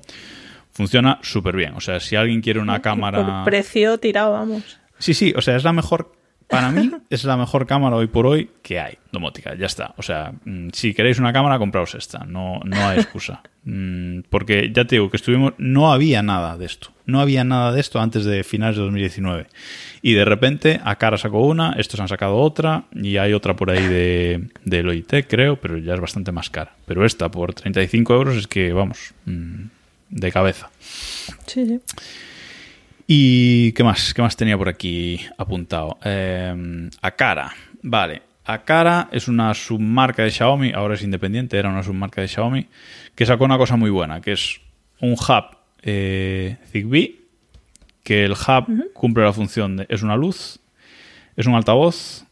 Funciona 0.72 1.20
súper 1.22 1.56
bien. 1.56 1.74
O 1.76 1.82
sea, 1.82 2.00
si 2.00 2.16
alguien 2.16 2.42
quiere 2.42 2.60
una 2.60 2.82
cámara... 2.82 3.44
Por 3.44 3.46
precio 3.46 3.98
tirado, 3.98 4.34
vamos. 4.34 4.80
Sí, 5.00 5.14
sí, 5.14 5.34
o 5.36 5.42
sea, 5.42 5.56
es 5.56 5.64
la 5.64 5.74
mejor 5.74 6.12
para 6.52 6.70
mí 6.70 6.92
es 7.10 7.24
la 7.24 7.38
mejor 7.38 7.66
cámara 7.66 7.96
hoy 7.96 8.08
por 8.08 8.28
hoy 8.28 8.52
que 8.62 8.80
hay, 8.80 8.98
domótica, 9.12 9.56
ya 9.56 9.66
está. 9.66 9.96
O 9.98 10.04
sea, 10.04 10.34
mm, 10.46 10.68
si 10.74 10.94
queréis 10.94 11.18
una 11.18 11.34
cámara, 11.34 11.58
compraos 11.58 11.96
esta, 11.96 12.20
no, 12.26 12.60
no 12.64 12.88
hay 12.88 13.00
excusa. 13.00 13.42
Mm, 13.64 14.22
porque 14.32 14.72
ya 14.74 14.86
te 14.86 14.96
digo 14.96 15.12
que 15.12 15.18
estuvimos, 15.18 15.54
no 15.60 15.94
había 15.94 16.24
nada 16.24 16.58
de 16.58 16.66
esto, 16.66 16.90
no 17.06 17.22
había 17.22 17.44
nada 17.44 17.72
de 17.72 17.80
esto 17.80 18.02
antes 18.02 18.26
de 18.26 18.44
finales 18.44 18.76
de 18.76 18.82
2019. 18.82 19.46
Y 20.02 20.14
de 20.14 20.26
repente, 20.26 20.82
a 20.84 20.96
cara 20.96 21.20
sacó 21.20 21.46
una, 21.46 21.74
estos 21.74 22.00
han 22.00 22.08
sacado 22.08 22.38
otra, 22.38 22.86
y 22.92 23.18
hay 23.18 23.34
otra 23.34 23.56
por 23.56 23.70
ahí 23.70 23.86
de, 23.86 24.48
de 24.66 24.82
Logitech, 24.82 25.28
creo, 25.28 25.58
pero 25.58 25.78
ya 25.78 25.94
es 25.94 26.00
bastante 26.00 26.32
más 26.32 26.50
cara. 26.50 26.74
Pero 26.88 27.06
esta, 27.06 27.30
por 27.30 27.54
35 27.54 28.16
euros, 28.16 28.36
es 28.36 28.48
que, 28.48 28.74
vamos, 28.74 29.14
mm, 29.26 29.66
de 30.12 30.32
cabeza. 30.32 30.70
Sí, 31.48 31.66
sí. 31.66 31.80
¿Y 33.08 33.72
qué 33.74 33.84
más? 33.84 34.14
¿Qué 34.14 34.22
más 34.22 34.38
tenía 34.38 34.58
por 34.58 34.70
aquí 34.70 35.20
apuntado? 35.38 35.98
Eh, 36.04 36.90
Akara. 37.02 37.54
Vale. 37.82 38.22
Akara 38.46 39.10
es 39.12 39.28
una 39.28 39.54
submarca 39.54 40.24
de 40.24 40.32
Xiaomi, 40.32 40.72
ahora 40.74 40.96
es 40.96 41.04
independiente, 41.04 41.58
era 41.58 41.70
una 41.70 41.84
submarca 41.84 42.22
de 42.22 42.28
Xiaomi, 42.28 42.68
que 43.16 43.26
sacó 43.26 43.46
una 43.46 43.58
cosa 43.58 43.76
muy 43.76 43.90
buena, 43.90 44.22
que 44.22 44.34
es 44.34 44.62
un 45.00 45.14
hub 45.14 45.58
eh, 45.84 46.58
Zigbee, 46.72 47.20
que 48.04 48.26
el 48.26 48.32
hub 48.32 48.92
cumple 48.94 49.24
la 49.24 49.34
función 49.34 49.78
de... 49.78 49.86
es 49.90 50.02
una 50.02 50.16
luz, 50.16 50.60
es 51.36 51.46
un 51.46 51.56
altavoz 51.56 52.26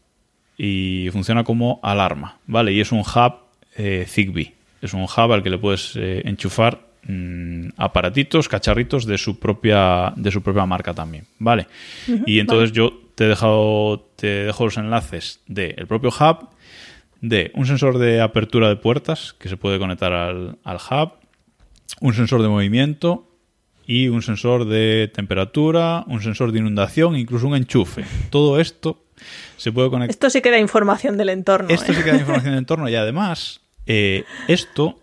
y 0.56 1.08
funciona 1.12 1.44
como 1.44 1.80
alarma, 1.82 2.38
¿vale? 2.46 2.72
Y 2.72 2.80
es 2.80 2.92
un 2.92 3.00
hub 3.00 3.34
eh, 3.76 4.04
Zigbee. 4.08 4.54
Es 4.82 4.94
un 4.94 5.02
hub 5.02 5.32
al 5.32 5.42
que 5.42 5.50
le 5.50 5.58
puedes 5.58 5.94
eh, 5.96 6.22
enchufar 6.24 6.89
Mm, 7.06 7.70
aparatitos, 7.78 8.46
cacharritos 8.46 9.06
de 9.06 9.16
su 9.16 9.38
propia 9.38 10.12
de 10.16 10.30
su 10.30 10.42
propia 10.42 10.66
marca 10.66 10.92
también, 10.92 11.24
¿vale? 11.38 11.66
y 12.26 12.40
entonces 12.40 12.72
yo 12.72 12.92
te 13.14 13.24
he 13.24 13.28
dejado 13.28 14.06
te 14.16 14.44
dejo 14.44 14.66
los 14.66 14.76
enlaces 14.76 15.40
del 15.46 15.86
propio 15.86 16.10
hub, 16.10 16.50
de 17.22 17.52
un 17.54 17.64
sensor 17.64 17.96
de 17.96 18.20
apertura 18.20 18.68
de 18.68 18.76
puertas 18.76 19.34
que 19.38 19.48
se 19.48 19.56
puede 19.56 19.78
conectar 19.78 20.12
al, 20.12 20.58
hub, 20.64 21.12
un 22.02 22.12
sensor 22.12 22.42
de 22.42 22.48
movimiento 22.48 23.26
y 23.86 24.08
un 24.08 24.20
sensor 24.20 24.66
de 24.66 25.10
temperatura, 25.14 26.04
un 26.06 26.22
sensor 26.22 26.52
de 26.52 26.58
inundación, 26.58 27.16
incluso 27.16 27.48
un 27.48 27.56
enchufe. 27.56 28.04
Todo 28.28 28.60
esto 28.60 29.04
se 29.56 29.72
puede 29.72 29.88
conectar. 29.88 30.10
Esto 30.10 30.28
sí 30.28 30.42
que 30.42 30.50
da 30.50 30.58
información 30.58 31.16
del 31.16 31.30
entorno. 31.30 31.70
Esto 31.70 31.92
¿eh? 31.92 31.94
sí 31.94 32.02
que 32.02 32.12
da 32.12 32.18
información 32.18 32.52
del 32.52 32.58
entorno 32.58 32.90
y 32.90 32.94
además 32.94 33.62
eh, 33.86 34.24
esto 34.48 35.00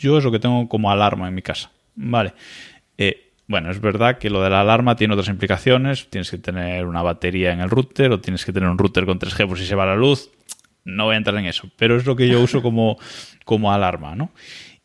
yo 0.00 0.18
es 0.18 0.24
lo 0.24 0.32
que 0.32 0.38
tengo 0.38 0.68
como 0.68 0.90
alarma 0.90 1.28
en 1.28 1.34
mi 1.34 1.42
casa. 1.42 1.70
Vale. 1.94 2.32
Eh, 2.96 3.32
bueno, 3.46 3.70
es 3.70 3.80
verdad 3.80 4.18
que 4.18 4.30
lo 4.30 4.42
de 4.42 4.50
la 4.50 4.62
alarma 4.62 4.96
tiene 4.96 5.14
otras 5.14 5.28
implicaciones. 5.28 6.08
Tienes 6.08 6.30
que 6.30 6.38
tener 6.38 6.86
una 6.86 7.02
batería 7.02 7.52
en 7.52 7.60
el 7.60 7.68
router 7.68 8.10
o 8.12 8.20
tienes 8.20 8.44
que 8.44 8.52
tener 8.52 8.68
un 8.68 8.78
router 8.78 9.04
con 9.04 9.18
3G 9.18 9.46
por 9.46 9.58
si 9.58 9.66
se 9.66 9.74
va 9.74 9.86
la 9.86 9.96
luz. 9.96 10.30
No 10.84 11.04
voy 11.04 11.14
a 11.14 11.18
entrar 11.18 11.36
en 11.36 11.44
eso, 11.44 11.68
pero 11.76 11.96
es 11.96 12.06
lo 12.06 12.16
que 12.16 12.28
yo 12.28 12.40
uso 12.40 12.62
como, 12.62 12.98
como 13.44 13.72
alarma, 13.72 14.16
¿no? 14.16 14.32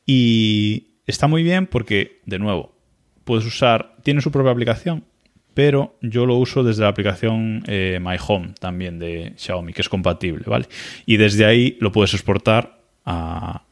Y 0.05 0.99
está 1.07 1.27
muy 1.27 1.43
bien 1.43 1.67
porque, 1.67 2.21
de 2.25 2.39
nuevo, 2.39 2.75
puedes 3.23 3.45
usar, 3.45 3.95
tiene 4.03 4.21
su 4.21 4.31
propia 4.31 4.51
aplicación, 4.51 5.05
pero 5.53 5.97
yo 6.01 6.25
lo 6.25 6.35
uso 6.35 6.63
desde 6.63 6.83
la 6.83 6.89
aplicación 6.89 7.63
eh, 7.67 7.99
My 8.01 8.17
Home 8.27 8.55
también 8.59 8.99
de 8.99 9.33
Xiaomi, 9.37 9.71
que 9.71 9.81
es 9.81 9.89
compatible, 9.89 10.43
¿vale? 10.45 10.65
Y 11.05 11.17
desde 11.17 11.45
ahí 11.45 11.77
lo 11.79 11.91
puedes 11.91 12.13
exportar 12.13 12.81
a, 13.05 13.64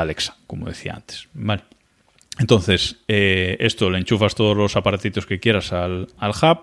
Alexa, 0.00 0.36
como 0.46 0.66
decía 0.66 0.94
antes. 0.94 1.28
Vale. 1.34 1.62
Entonces, 2.38 2.96
eh, 3.08 3.56
esto 3.60 3.90
le 3.90 3.98
enchufas 3.98 4.34
todos 4.34 4.56
los 4.56 4.76
aparatitos 4.76 5.26
que 5.26 5.38
quieras 5.38 5.72
al, 5.72 6.08
hub 6.20 6.58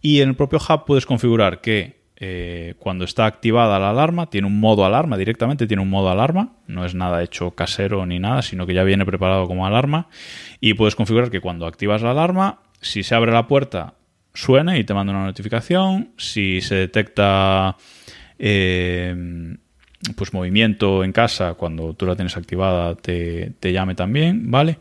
y 0.00 0.20
en 0.20 0.30
el 0.30 0.34
propio 0.34 0.58
hub 0.58 0.84
puedes 0.84 1.06
configurar 1.06 1.60
que 1.60 1.98
eh, 2.16 2.74
cuando 2.78 3.04
está 3.04 3.26
activada 3.26 3.78
la 3.78 3.90
alarma, 3.90 4.28
tiene 4.28 4.48
un 4.48 4.58
modo 4.58 4.84
alarma, 4.84 5.16
directamente 5.16 5.68
tiene 5.68 5.82
un 5.82 5.90
modo 5.90 6.10
alarma, 6.10 6.56
no 6.66 6.84
es 6.84 6.96
nada 6.96 7.22
hecho 7.22 7.52
casero 7.52 8.04
ni 8.06 8.18
nada, 8.18 8.42
sino 8.42 8.66
que 8.66 8.74
ya 8.74 8.82
viene 8.82 9.06
preparado 9.06 9.46
como 9.46 9.66
alarma 9.66 10.08
y 10.60 10.74
puedes 10.74 10.96
configurar 10.96 11.30
que 11.30 11.40
cuando 11.40 11.66
activas 11.66 12.02
la 12.02 12.10
alarma, 12.10 12.62
si 12.80 13.04
se 13.04 13.14
abre 13.14 13.30
la 13.30 13.46
puerta, 13.46 13.94
suene 14.34 14.80
y 14.80 14.84
te 14.84 14.94
manda 14.94 15.12
una 15.12 15.26
notificación, 15.26 16.12
si 16.16 16.60
se 16.60 16.74
detecta... 16.74 17.76
Eh, 18.40 19.56
pues 20.16 20.32
movimiento 20.32 21.04
en 21.04 21.12
casa 21.12 21.54
cuando 21.54 21.94
tú 21.94 22.06
la 22.06 22.16
tienes 22.16 22.36
activada 22.36 22.94
te, 22.94 23.54
llame 23.60 23.94
también, 23.94 24.50
¿vale? 24.50 24.78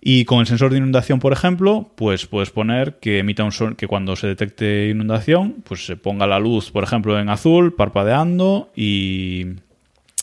Y 0.00 0.24
con 0.24 0.40
el 0.40 0.46
sensor 0.46 0.72
de 0.72 0.78
inundación, 0.78 1.20
por 1.20 1.32
ejemplo, 1.32 1.92
pues 1.94 2.26
puedes 2.26 2.50
poner 2.50 2.98
que 2.98 3.20
emita 3.20 3.44
un 3.44 3.52
son 3.52 3.76
que 3.76 3.86
cuando 3.86 4.16
se 4.16 4.26
detecte 4.26 4.88
inundación, 4.88 5.62
pues 5.64 5.86
se 5.86 5.96
ponga 5.96 6.26
la 6.26 6.40
luz, 6.40 6.72
por 6.72 6.82
ejemplo, 6.82 7.20
en 7.20 7.28
azul, 7.28 7.74
parpadeando 7.74 8.72
y, 8.74 9.46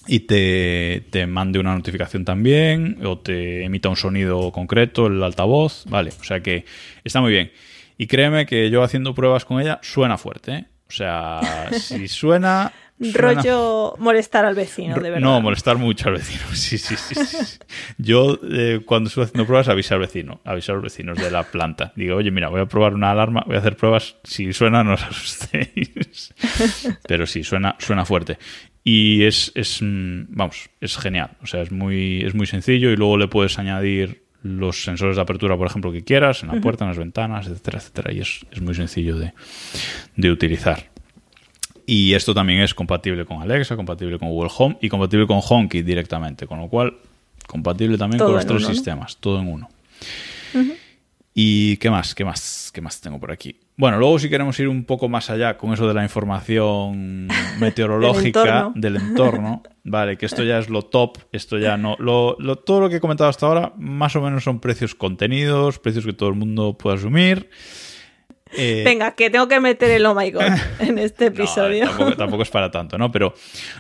y 0.05 0.19
te, 0.21 1.05
te, 1.09 1.25
mande 1.27 1.59
una 1.59 1.73
notificación 1.75 2.25
también 2.25 2.97
o 3.05 3.19
te 3.19 3.63
emita 3.63 3.87
un 3.87 3.95
sonido 3.95 4.51
concreto, 4.51 5.07
el 5.07 5.23
altavoz, 5.23 5.85
¿vale? 5.87 6.11
O 6.19 6.23
sea 6.25 6.41
que 6.41 6.65
está 7.05 7.21
muy 7.21 7.31
bien. 7.31 7.51
Y 7.97 8.07
créeme 8.07 8.45
que 8.45 8.69
yo 8.69 8.83
haciendo 8.83 9.15
pruebas 9.15 9.45
con 9.45 9.61
ella 9.61 9.79
suena 9.81 10.17
fuerte, 10.17 10.51
¿eh? 10.51 10.65
O 10.89 10.91
sea, 10.91 11.69
si 11.71 12.07
suena, 12.07 12.73
Rollo 12.99 13.95
molestar 13.97 14.45
al 14.45 14.55
vecino, 14.55 14.95
de 14.95 15.09
verdad. 15.09 15.19
No, 15.19 15.41
molestar 15.41 15.77
mucho 15.77 16.09
al 16.09 16.15
vecino. 16.15 16.41
Sí, 16.53 16.77
sí, 16.77 16.95
sí. 16.97 17.57
Yo, 17.97 18.37
eh, 18.51 18.81
cuando 18.85 19.07
estoy 19.07 19.23
haciendo 19.23 19.45
pruebas, 19.45 19.69
aviso 19.69 19.93
al 19.93 20.01
vecino, 20.01 20.41
aviso 20.43 20.73
a 20.73 20.75
los 20.75 20.83
vecinos 20.83 21.17
de 21.17 21.31
la 21.31 21.43
planta. 21.43 21.93
Digo, 21.95 22.17
oye, 22.17 22.31
mira, 22.31 22.49
voy 22.49 22.61
a 22.61 22.65
probar 22.65 22.93
una 22.93 23.11
alarma, 23.11 23.43
voy 23.45 23.55
a 23.55 23.59
hacer 23.59 23.75
pruebas. 23.77 24.17
Si 24.23 24.51
suena, 24.51 24.83
no 24.83 24.93
os 24.93 25.03
asustéis. 25.03 26.33
Pero 27.07 27.25
sí, 27.25 27.43
suena, 27.43 27.75
suena 27.79 28.05
fuerte. 28.05 28.37
Y 28.83 29.23
es, 29.23 29.51
es, 29.55 29.81
mm, 29.81 30.25
vamos, 30.29 30.69
es 30.81 30.97
genial. 30.97 31.31
O 31.41 31.47
sea, 31.47 31.61
es 31.61 31.71
muy, 31.71 32.21
es 32.21 32.35
muy 32.35 32.47
sencillo 32.47 32.91
y 32.91 32.97
luego 32.97 33.17
le 33.17 33.27
puedes 33.27 33.57
añadir 33.59 34.23
los 34.41 34.83
sensores 34.83 35.15
de 35.15 35.21
apertura, 35.21 35.57
por 35.57 35.67
ejemplo, 35.67 35.91
que 35.91 36.03
quieras, 36.03 36.43
en 36.43 36.49
la 36.49 36.61
puerta, 36.61 36.85
en 36.85 36.89
las 36.89 36.97
ventanas, 36.97 37.47
etcétera, 37.47 37.79
etcétera. 37.79 38.13
Y 38.13 38.19
es, 38.19 38.45
es 38.51 38.61
muy 38.61 38.73
sencillo 38.73 39.17
de, 39.17 39.33
de 40.15 40.31
utilizar. 40.31 40.89
Y 41.91 42.13
esto 42.13 42.35
también 42.35 42.61
es 42.61 42.75
compatible 42.75 43.25
con 43.25 43.41
Alexa, 43.41 43.75
compatible 43.75 44.19
con 44.19 44.29
Google 44.29 44.51
Home 44.55 44.77
y 44.79 44.89
compatible 44.89 45.25
con 45.25 45.39
HomeKit 45.41 45.83
directamente, 45.83 46.45
con 46.45 46.59
lo 46.59 46.67
cual 46.67 46.93
compatible 47.47 47.97
también 47.97 48.19
con 48.19 48.31
los 48.31 48.45
tres 48.45 48.63
sistemas, 48.67 49.17
todo 49.17 49.39
en 49.39 49.47
uno. 49.47 49.69
¿Y 51.33 51.77
qué 51.77 51.89
más? 51.89 52.13
¿Qué 52.13 52.23
más? 52.23 52.69
¿Qué 52.71 52.81
más 52.81 53.01
tengo 53.01 53.19
por 53.19 53.31
aquí? 53.31 53.59
Bueno, 53.75 53.97
luego 53.97 54.19
si 54.19 54.29
queremos 54.29 54.59
ir 54.59 54.67
un 54.67 54.83
poco 54.83 55.09
más 55.09 55.31
allá 55.31 55.57
con 55.57 55.73
eso 55.73 55.87
de 55.87 55.95
la 55.95 56.03
información 56.03 57.27
meteorológica 57.59 58.71
del 58.75 58.97
entorno, 58.97 59.63
vale, 59.83 60.15
que 60.15 60.27
esto 60.27 60.43
ya 60.43 60.59
es 60.59 60.69
lo 60.69 60.83
top, 60.83 61.17
esto 61.31 61.57
ya 61.57 61.75
no, 61.75 61.95
lo, 61.97 62.35
todo 62.57 62.81
lo 62.81 62.89
que 62.89 62.97
he 62.97 62.99
comentado 62.99 63.31
hasta 63.31 63.47
ahora 63.47 63.73
más 63.77 64.15
o 64.15 64.21
menos 64.21 64.43
son 64.43 64.59
precios 64.59 64.93
contenidos, 64.93 65.79
precios 65.79 66.05
que 66.05 66.13
todo 66.13 66.29
el 66.29 66.35
mundo 66.35 66.77
puede 66.77 66.97
asumir. 66.97 67.49
Eh, 68.53 68.83
Venga, 68.83 69.11
que 69.11 69.29
tengo 69.29 69.47
que 69.47 69.59
meter 69.59 69.91
el 69.91 70.05
oh 70.05 70.15
my 70.15 70.31
god 70.31 70.43
en 70.79 70.97
este 70.97 71.27
episodio. 71.27 71.87
tampoco, 72.17 72.43
es 72.43 72.49
para 72.49 72.71
tanto, 72.71 72.97
¿no? 72.97 73.11
Pero 73.11 73.33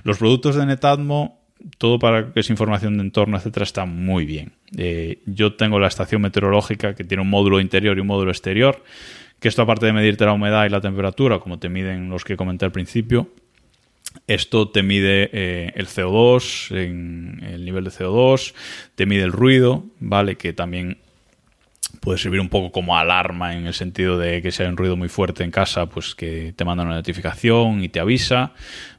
los 0.03 0.17
productos 0.17 0.55
de 0.55 0.65
Netatmo, 0.65 1.39
todo 1.77 1.99
para 1.99 2.31
que 2.31 2.39
es 2.39 2.49
información 2.49 2.97
de 2.97 3.03
entorno, 3.03 3.37
etcétera, 3.37 3.63
está 3.63 3.85
muy 3.85 4.25
bien. 4.25 4.53
Eh, 4.77 5.19
yo 5.25 5.55
tengo 5.55 5.79
la 5.79 5.87
estación 5.87 6.21
meteorológica 6.21 6.93
que 6.95 7.03
tiene 7.03 7.21
un 7.21 7.29
módulo 7.29 7.59
interior 7.59 7.97
y 7.97 8.01
un 8.01 8.07
módulo 8.07 8.31
exterior, 8.31 8.83
que 9.39 9.47
esto 9.47 9.61
aparte 9.61 9.85
de 9.85 9.93
medirte 9.93 10.25
la 10.25 10.33
humedad 10.33 10.65
y 10.65 10.69
la 10.69 10.81
temperatura, 10.81 11.39
como 11.39 11.59
te 11.59 11.69
miden 11.69 12.09
los 12.09 12.23
que 12.23 12.37
comenté 12.37 12.65
al 12.65 12.71
principio, 12.71 13.29
esto 14.27 14.69
te 14.69 14.83
mide 14.83 15.29
eh, 15.33 15.71
el 15.75 15.87
CO2, 15.87 16.75
en 16.75 17.43
el 17.43 17.65
nivel 17.65 17.83
de 17.83 17.91
CO2, 17.91 18.53
te 18.95 19.05
mide 19.05 19.23
el 19.23 19.31
ruido, 19.31 19.85
¿vale? 19.99 20.35
Que 20.35 20.53
también 20.53 20.97
puede 21.99 22.17
servir 22.17 22.39
un 22.39 22.49
poco 22.49 22.71
como 22.71 22.97
alarma 22.97 23.55
en 23.55 23.67
el 23.67 23.73
sentido 23.73 24.17
de 24.17 24.41
que 24.41 24.51
si 24.51 24.63
hay 24.63 24.69
un 24.69 24.77
ruido 24.77 24.95
muy 24.95 25.09
fuerte 25.09 25.43
en 25.43 25.51
casa, 25.51 25.87
pues 25.87 26.15
que 26.15 26.53
te 26.55 26.65
manda 26.65 26.83
una 26.83 26.95
notificación 26.95 27.83
y 27.83 27.89
te 27.89 27.99
avisa. 27.99 28.53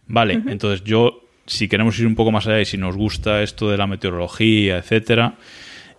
Vale, 0.07 0.41
entonces 0.47 0.83
yo, 0.85 1.25
si 1.47 1.69
queremos 1.69 1.99
ir 1.99 2.07
un 2.07 2.15
poco 2.15 2.33
más 2.33 2.47
allá 2.47 2.61
y 2.61 2.65
si 2.65 2.77
nos 2.77 2.97
gusta 2.97 3.43
esto 3.43 3.71
de 3.71 3.77
la 3.77 3.87
meteorología, 3.87 4.79
etcétera, 4.79 5.35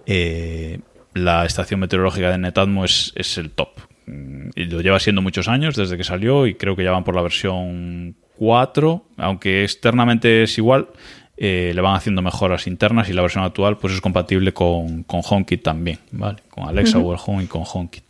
eh, 0.06 0.80
la 1.14 1.46
estación 1.46 1.80
meteorológica 1.80 2.32
de 2.32 2.38
Netatmo 2.38 2.86
es, 2.86 3.14
es 3.16 3.38
el 3.38 3.52
top. 3.52 3.70
Mm, 4.06 4.50
Y 4.56 4.66
lo 4.66 4.82
lleva 4.82 5.00
siendo 5.00 5.22
muchos 5.22 5.48
años 5.48 5.76
desde 5.76 5.98
que 5.98 6.04
salió 6.04 6.48
y 6.48 6.56
creo 6.56 6.76
que 6.76 6.84
ya 6.84 6.92
van 6.92 7.04
por 7.04 7.16
la 7.16 7.22
versión 7.22 8.16
4, 8.38 9.06
aunque 9.18 9.64
externamente 9.64 10.44
es 10.44 10.58
igual, 10.58 10.88
eh, 11.44 11.72
le 11.74 11.82
van 11.82 11.96
haciendo 11.96 12.22
mejoras 12.22 12.68
internas 12.68 13.10
y 13.10 13.14
la 13.14 13.24
versión 13.24 13.44
actual 13.44 13.76
pues 13.80 13.96
es 13.96 14.00
compatible 14.00 14.54
con, 14.54 15.02
con 15.02 15.22
HomeKit 15.28 15.64
también, 15.64 15.98
¿vale? 16.12 16.38
Con 16.52 16.70
Alexa, 16.70 17.00
Google 17.00 17.20
Home 17.26 17.46
y 17.46 17.48
con 17.48 17.64
HomeKit. 17.66 18.04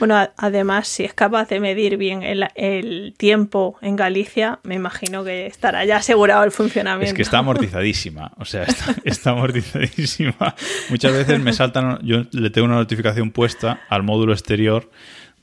Bueno, 0.00 0.16
además, 0.36 0.88
si 0.88 1.04
es 1.04 1.14
capaz 1.14 1.48
de 1.48 1.60
medir 1.60 1.96
bien 1.96 2.24
el, 2.24 2.48
el 2.56 3.14
tiempo 3.16 3.76
en 3.82 3.94
Galicia, 3.94 4.58
me 4.64 4.74
imagino 4.74 5.22
que 5.22 5.46
estará 5.46 5.84
ya 5.84 5.98
asegurado 5.98 6.42
el 6.42 6.50
funcionamiento. 6.50 7.10
Es 7.10 7.14
que 7.14 7.22
está 7.22 7.38
amortizadísima, 7.38 8.32
o 8.36 8.44
sea, 8.44 8.64
está, 8.64 8.96
está 9.04 9.30
amortizadísima. 9.30 10.56
Muchas 10.90 11.12
veces 11.12 11.38
me 11.38 11.52
saltan, 11.52 12.00
yo 12.02 12.24
le 12.32 12.50
tengo 12.50 12.64
una 12.64 12.78
notificación 12.78 13.30
puesta 13.30 13.78
al 13.90 14.02
módulo 14.02 14.32
exterior 14.32 14.90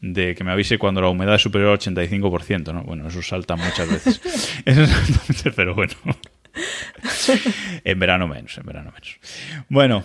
de 0.02 0.36
que 0.36 0.44
me 0.44 0.52
avise 0.52 0.78
cuando 0.78 1.00
la 1.00 1.08
humedad 1.08 1.36
es 1.36 1.42
superior 1.42 1.72
al 1.72 1.80
85%, 1.80 2.74
¿no? 2.74 2.84
Bueno, 2.84 3.08
eso 3.08 3.22
salta 3.22 3.56
muchas 3.56 3.90
veces. 3.90 4.22
Eso 4.66 4.86
salta, 4.86 5.52
pero 5.56 5.74
bueno. 5.74 5.94
En 7.84 8.00
verano 8.00 8.28
menos, 8.28 8.58
en 8.58 8.66
verano 8.66 8.92
menos. 8.92 9.20
Bueno, 9.70 10.04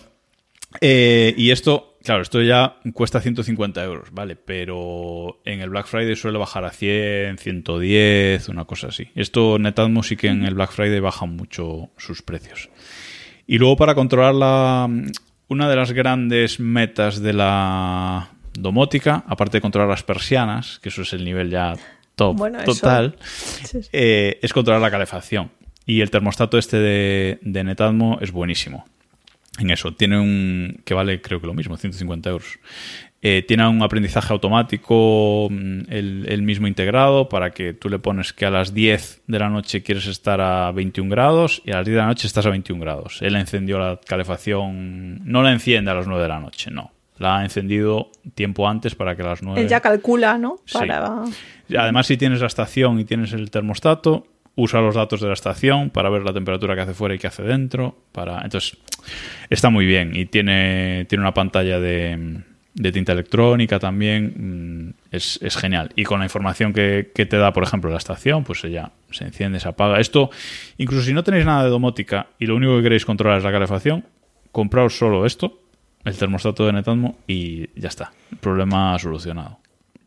eh, 0.81 1.35
y 1.37 1.51
esto, 1.51 1.97
claro, 2.03 2.23
esto 2.23 2.43
ya 2.43 2.77
cuesta 2.93 3.21
150 3.21 3.83
euros, 3.85 4.09
¿vale? 4.13 4.37
Pero 4.37 5.41
en 5.45 5.61
el 5.61 5.71
Black 5.71 5.87
Friday 5.87 6.17
suele 6.17 6.39
bajar 6.39 6.65
a 6.65 6.71
100, 6.71 7.39
110, 7.39 8.49
una 8.49 8.65
cosa 8.65 8.89
así. 8.89 9.09
Esto 9.15 9.59
Netatmo 9.59 10.03
sí 10.03 10.17
que 10.17 10.29
en 10.29 10.45
el 10.45 10.55
Black 10.55 10.73
Friday 10.73 11.01
bajan 11.01 11.37
mucho 11.37 11.91
sus 11.97 12.23
precios. 12.23 12.71
Y 13.47 13.59
luego 13.59 13.77
para 13.77 13.95
controlar 13.95 14.35
la, 14.35 14.89
una 15.49 15.69
de 15.69 15.77
las 15.77 15.93
grandes 15.93 16.61
metas 16.61 17.21
de 17.21 17.33
la 17.33 18.31
domótica, 18.59 19.25
aparte 19.27 19.59
de 19.59 19.63
controlar 19.63 19.91
las 19.91 20.03
persianas, 20.03 20.79
que 20.81 20.89
eso 20.89 21.03
es 21.03 21.13
el 21.13 21.25
nivel 21.25 21.51
ya 21.51 21.75
top 22.15 22.37
Bueno, 22.37 22.63
total, 22.65 23.17
Sí, 23.25 23.83
sí. 23.83 23.89
eh, 23.93 24.39
es 24.41 24.53
controlar 24.53 24.81
la 24.81 24.91
calefacción. 24.91 25.51
Y 25.87 26.01
el 26.01 26.11
termostato 26.11 26.59
este 26.59 26.79
de, 26.79 27.39
de 27.43 27.65
Netatmo 27.65 28.19
es 28.21 28.33
buenísimo. 28.33 28.87
En 29.59 29.71
eso, 29.71 29.93
tiene 29.93 30.19
un. 30.19 30.81
que 30.85 30.95
vale 30.95 31.21
creo 31.21 31.41
que 31.41 31.47
lo 31.47 31.55
mismo, 31.55 31.77
150 31.77 32.31
euros. 32.31 32.59
Eh, 33.23 33.43
tiene 33.43 33.67
un 33.67 33.83
aprendizaje 33.83 34.33
automático, 34.33 35.49
mm, 35.51 35.81
el, 35.89 36.27
el 36.29 36.43
mismo 36.43 36.67
integrado, 36.67 37.29
para 37.29 37.53
que 37.53 37.73
tú 37.73 37.89
le 37.89 37.99
pones 37.99 38.33
que 38.33 38.45
a 38.45 38.51
las 38.51 38.75
10 38.75 39.23
de 39.27 39.39
la 39.39 39.49
noche 39.49 39.83
quieres 39.83 40.07
estar 40.07 40.41
a 40.41 40.71
21 40.73 41.09
grados 41.09 41.63
y 41.65 41.71
a 41.71 41.77
las 41.77 41.87
10 41.87 41.95
de 41.95 42.01
la 42.01 42.07
noche 42.07 42.27
estás 42.27 42.45
a 42.45 42.51
21 42.51 42.81
grados. 42.83 43.23
Él 43.23 43.37
encendió 43.37 43.79
la 43.79 43.99
calefacción, 44.05 45.25
no 45.25 45.43
la 45.43 45.53
enciende 45.53 45.91
a 45.91 45.95
las 45.95 46.07
9 46.07 46.23
de 46.23 46.29
la 46.29 46.41
noche, 46.41 46.71
no. 46.71 46.93
La 47.17 47.39
ha 47.39 47.45
encendido 47.45 48.11
tiempo 48.35 48.69
antes 48.69 48.95
para 48.97 49.15
que 49.15 49.23
a 49.23 49.27
las 49.27 49.43
9. 49.43 49.61
Él 49.61 49.69
ya 49.69 49.81
calcula, 49.81 50.37
¿no? 50.37 50.59
Sí. 50.67 50.77
Para... 50.77 51.23
Además, 51.79 52.07
si 52.07 52.17
tienes 52.17 52.41
la 52.41 52.49
estación 52.49 52.99
y 52.99 53.05
tienes 53.05 53.33
el 53.33 53.51
termostato, 53.51 54.27
usa 54.57 54.81
los 54.81 54.95
datos 54.95 55.21
de 55.21 55.27
la 55.27 55.33
estación 55.35 55.91
para 55.91 56.09
ver 56.11 56.23
la 56.23 56.33
temperatura 56.33 56.75
que 56.75 56.83
hace 56.83 56.95
fuera 56.95 57.15
y 57.15 57.19
que 57.19 57.27
hace 57.27 57.43
dentro. 57.43 57.97
Para... 58.13 58.43
Entonces, 58.43 58.77
está 59.51 59.71
muy 59.71 59.87
bien. 59.87 60.15
Y 60.15 60.27
tiene, 60.27 61.07
tiene 61.09 61.23
una 61.23 61.35
pantalla 61.35 61.81
de, 61.81 62.43
tinta 62.93 63.13
electrónica 63.13 63.79
también. 63.79 64.33
mm, 64.37 64.95
Es, 65.11 65.39
es 65.43 65.57
genial. 65.57 65.91
Y 65.97 66.05
con 66.05 66.21
la 66.21 66.27
información 66.27 66.73
que, 66.73 67.11
que 67.15 67.27
te 67.27 67.37
da, 67.37 67.53
por 67.53 67.65
ejemplo, 67.65 67.91
la 67.91 67.99
estación, 67.99 68.45
pues 68.45 68.63
ella 68.65 68.93
se 69.11 69.25
enciende, 69.25 69.61
se 69.61 69.69
apaga. 69.69 69.99
Esto, 70.01 70.31
incluso 70.79 71.05
si 71.05 71.13
no 71.13 71.25
tenéis 71.25 71.47
nada 71.47 71.65
de 71.65 71.71
domótica 71.71 72.29
y 72.39 72.47
lo 72.47 72.57
único 72.57 72.77
que 72.77 72.85
queréis 72.85 73.05
controlar 73.05 73.39
es 73.39 73.45
la 73.45 73.53
calefacción, 73.53 74.05
compraos 74.53 74.97
solo 74.97 75.27
esto, 75.27 75.61
el 76.05 76.17
termostato 76.17 76.67
de 76.67 76.73
Netatmo, 76.75 77.19
y 77.27 77.69
ya 77.81 77.89
está. 77.89 78.13
El 78.31 78.39
problema 78.39 78.97
solucionado. 78.99 79.59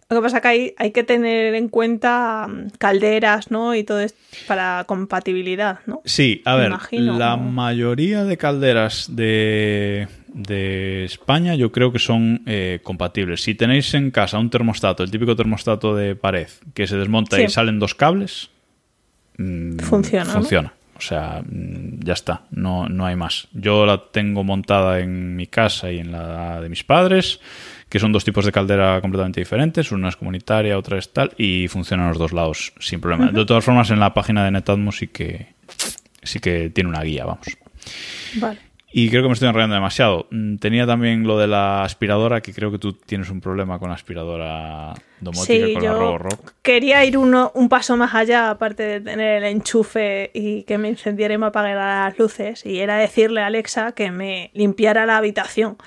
Lo 0.09 0.15
que 0.17 0.21
pasa 0.21 0.39
que 0.39 0.47
hay, 0.47 0.73
hay 0.77 0.91
que 0.91 1.03
tener 1.03 1.53
en 1.53 1.67
cuenta 1.67 2.47
mm, 2.47 2.69
calderas, 2.77 3.51
¿no? 3.51 3.75
Y 3.75 3.83
todo 3.83 3.99
esto 3.99 4.17
para 4.47 4.85
compatibilidad, 4.87 5.79
¿no? 5.85 6.01
Sí, 6.05 6.41
a 6.45 6.55
ver, 6.55 6.67
imagino, 6.67 7.17
la 7.17 7.35
mayoría 7.35 8.23
de 8.23 8.37
calderas 8.37 9.07
de, 9.13 10.07
de 10.27 11.03
España 11.03 11.55
yo 11.55 11.73
creo 11.73 11.91
que 11.91 11.99
son 11.99 12.41
eh, 12.45 12.79
compatibles. 12.83 13.41
Si 13.43 13.53
tenéis 13.55 13.93
en 13.95 14.11
casa 14.11 14.39
un 14.39 14.49
termostato, 14.49 15.03
el 15.03 15.11
típico 15.11 15.35
termostato 15.35 15.93
de 15.93 16.15
pared, 16.15 16.47
que 16.73 16.87
se 16.87 16.95
desmonta 16.95 17.35
Sí. 17.35 17.43
y 17.43 17.49
salen 17.49 17.77
dos 17.79 17.93
cables, 17.93 18.49
mm, 19.37 19.79
Funciona, 19.79 20.25
¿no? 20.25 20.31
Funciona. 20.31 20.73
O 20.95 21.01
sea, 21.01 21.43
mm, 21.45 21.99
ya 22.03 22.13
está, 22.13 22.43
no, 22.51 22.87
no 22.87 23.05
hay 23.05 23.15
más. 23.15 23.49
Yo 23.53 23.85
la 23.85 24.03
tengo 24.11 24.43
montada 24.45 24.99
en 24.99 25.35
mi 25.35 25.47
casa 25.47 25.91
y 25.91 25.99
en 25.99 26.11
la 26.11 26.61
de 26.61 26.69
mis 26.69 26.83
padres, 26.83 27.39
que 27.89 27.99
son 27.99 28.11
dos 28.11 28.23
tipos 28.25 28.45
de 28.45 28.51
caldera 28.51 28.99
completamente 29.01 29.39
diferentes, 29.39 29.91
una 29.91 30.09
es 30.09 30.15
comunitaria, 30.17 30.77
otra 30.77 30.97
es 30.97 31.13
tal, 31.13 31.31
y 31.37 31.67
funcionan 31.67 32.09
los 32.09 32.17
dos 32.17 32.33
lados 32.33 32.73
sin 32.79 32.99
problema. 32.99 33.31
De 33.31 33.45
todas 33.45 33.63
formas, 33.63 33.89
en 33.91 33.99
la 33.99 34.13
página 34.13 34.43
de 34.43 34.51
Netatmo 34.51 34.91
sí 34.91 35.07
que, 35.07 35.53
sí 36.23 36.39
que 36.39 36.69
tiene 36.69 36.89
una 36.89 37.01
guía, 37.03 37.25
vamos. 37.25 37.47
Vale. 38.35 38.59
Y 38.89 39.09
creo 39.09 39.21
que 39.21 39.27
me 39.27 39.33
estoy 39.33 39.49
enrollando 39.49 39.75
demasiado. 39.75 40.27
Mm, 40.31 40.55
Tenía 40.57 40.87
también 40.87 41.23
lo 41.27 41.37
de 41.37 41.45
la 41.47 41.83
aspiradora, 41.83 42.41
que 42.41 42.53
creo 42.53 42.71
que 42.71 42.79
tú 42.79 42.93
tienes 42.93 43.29
un 43.29 43.41
problema 43.41 43.79
con 43.79 43.89
la 43.89 43.95
aspiradora 43.95 44.93
domótica, 45.19 45.53
Sí, 45.53 45.73
con 45.73 45.83
la 45.83 45.89
yo 45.89 45.99
Roborock. 45.99 46.53
quería 46.61 47.03
ir 47.05 47.17
uno, 47.17 47.51
un 47.53 47.69
paso 47.69 47.95
más 47.97 48.15
allá, 48.15 48.49
aparte 48.49 48.83
de 48.83 49.01
tener 49.01 49.43
el 49.43 49.49
enchufe 49.51 50.31
y 50.33 50.63
que 50.63 50.77
me 50.77 50.87
encendiera 50.87 51.33
y 51.33 51.37
me 51.37 51.47
apagara 51.47 52.05
las 52.05 52.17
luces, 52.17 52.65
y 52.65 52.79
era 52.79 52.95
decirle 52.97 53.41
a 53.41 53.47
Alexa 53.47 53.91
que 53.91 54.09
me 54.09 54.51
limpiara 54.53 55.05
la 55.05 55.17
habitación, 55.17 55.77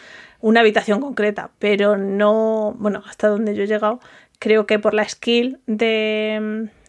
una 0.41 0.61
habitación 0.61 1.01
concreta, 1.01 1.51
pero 1.59 1.97
no, 1.97 2.75
bueno, 2.79 3.03
hasta 3.07 3.29
donde 3.29 3.55
yo 3.55 3.63
he 3.63 3.67
llegado, 3.67 4.01
creo 4.39 4.67
que 4.67 4.79
por 4.79 4.95
la 4.95 5.09
skill 5.09 5.59
de 5.67 6.39
mm, 6.41 6.81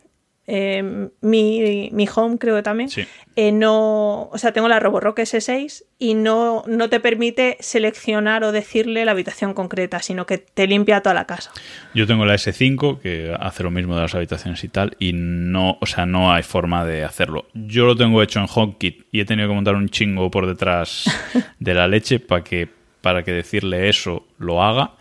eh, 0.48 1.10
mi, 1.22 1.90
mi 1.94 2.08
home, 2.14 2.38
creo 2.38 2.56
que 2.56 2.64
también, 2.64 2.90
Sí. 2.90 3.04
eh, 3.36 3.52
no, 3.52 4.24
o 4.30 4.38
sea, 4.38 4.52
tengo 4.52 4.68
la 4.68 4.80
Roborock 4.80 5.20
S6 5.20 5.84
y 6.00 6.14
no, 6.16 6.64
no 6.68 6.90
te 6.90 7.00
permite 7.00 7.58
seleccionar 7.60 8.44
o 8.44 8.52
decirle 8.52 9.06
la 9.06 9.12
habitación 9.12 9.54
concreta, 9.54 10.00
sino 10.02 10.26
que 10.26 10.40
te 10.40 10.68
limpia 10.68 11.02
toda 11.02 11.14
la 11.14 11.26
casa. 11.26 11.52
Yo 11.94 12.06
tengo 12.08 12.26
la 12.26 12.34
S5 12.36 13.00
que 13.00 13.34
hace 13.40 13.64
lo 13.64 13.72
mismo 13.72 13.96
de 13.96 14.02
las 14.02 14.16
habitaciones 14.16 14.62
y 14.64 14.68
tal 14.70 14.96
y 15.00 15.12
no, 15.14 15.78
o 15.80 15.86
sea, 15.86 16.06
no 16.06 16.34
hay 16.34 16.44
forma 16.44 16.86
de 16.86 17.04
hacerlo. 17.06 17.46
Yo 17.54 17.86
lo 17.86 17.96
tengo 17.96 18.22
hecho 18.24 18.40
en 18.40 18.48
HomeKit 18.54 19.06
y 19.12 19.20
he 19.22 19.26
tenido 19.26 19.48
que 19.48 19.54
montar 19.56 19.76
un 19.76 19.90
chingo 19.90 20.30
por 20.32 20.48
detrás 20.48 21.06
de 21.60 21.74
la 21.74 21.88
leche 21.88 22.20
para 22.20 22.44
que 22.44 22.68
para 23.02 23.24
que 23.24 23.32
decirle 23.32 23.90
eso 23.90 24.26
lo 24.38 24.64
haga. 24.64 24.92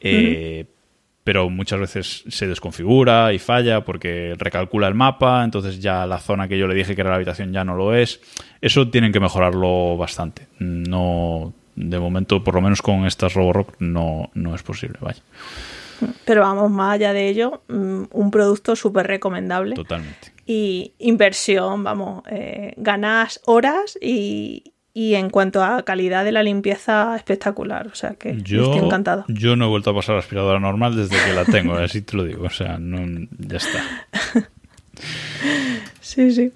Eh, 0.00 0.66
Pero 1.22 1.48
muchas 1.48 1.80
veces 1.80 2.24
se 2.28 2.46
desconfigura 2.46 3.32
y 3.32 3.38
falla 3.38 3.82
porque 3.82 4.34
recalcula 4.36 4.88
el 4.88 4.94
mapa, 4.94 5.42
entonces 5.42 5.80
ya 5.80 6.06
la 6.06 6.18
zona 6.18 6.48
que 6.48 6.58
yo 6.58 6.66
le 6.66 6.74
dije 6.74 6.94
que 6.94 7.00
era 7.00 7.08
la 7.10 7.16
habitación 7.16 7.50
ya 7.50 7.64
no 7.64 7.74
lo 7.74 7.94
es. 7.94 8.20
Eso 8.60 8.90
tienen 8.90 9.10
que 9.10 9.20
mejorarlo 9.20 9.96
bastante. 9.96 10.48
No, 10.58 11.54
de 11.76 11.98
momento, 11.98 12.44
por 12.44 12.54
lo 12.54 12.60
menos 12.60 12.82
con 12.82 13.06
estas 13.06 13.32
Roborock, 13.32 13.74
no, 13.78 14.30
no 14.34 14.54
es 14.54 14.62
posible. 14.62 14.98
Vaya, 15.00 15.22
Pero 16.26 16.42
vamos, 16.42 16.70
más 16.70 16.92
allá 16.96 17.14
de 17.14 17.28
ello, 17.28 17.62
mm, 17.68 18.02
un 18.10 18.30
producto 18.30 18.76
súper 18.76 19.06
recomendable. 19.06 19.76
totalmente. 19.76 20.34
Y 20.44 20.92
inversión, 20.98 21.82
vamos, 21.84 22.22
eh, 22.30 22.74
ganas 22.76 23.40
horas 23.46 23.96
y, 23.98 24.73
y 24.96 25.14
en 25.16 25.28
cuanto 25.28 25.62
a 25.62 25.82
calidad 25.82 26.24
de 26.24 26.30
la 26.32 26.42
limpieza, 26.44 27.14
espectacular. 27.16 27.88
O 27.88 27.94
sea 27.96 28.14
que 28.14 28.40
Yo, 28.42 28.62
estoy 28.72 28.78
encantada. 28.86 29.24
yo 29.28 29.56
no 29.56 29.66
he 29.66 29.68
vuelto 29.68 29.90
a 29.90 29.94
pasar 29.94 30.14
la 30.14 30.20
aspiradora 30.20 30.60
normal 30.60 30.94
desde 30.96 31.16
que 31.22 31.32
la 31.34 31.44
tengo, 31.44 31.74
así 31.74 32.00
te 32.00 32.16
lo 32.16 32.24
digo. 32.24 32.44
O 32.46 32.50
sea, 32.50 32.78
no, 32.78 33.26
ya 33.38 33.56
está. 33.58 33.82
Sí, 36.00 36.30
sí. 36.32 36.52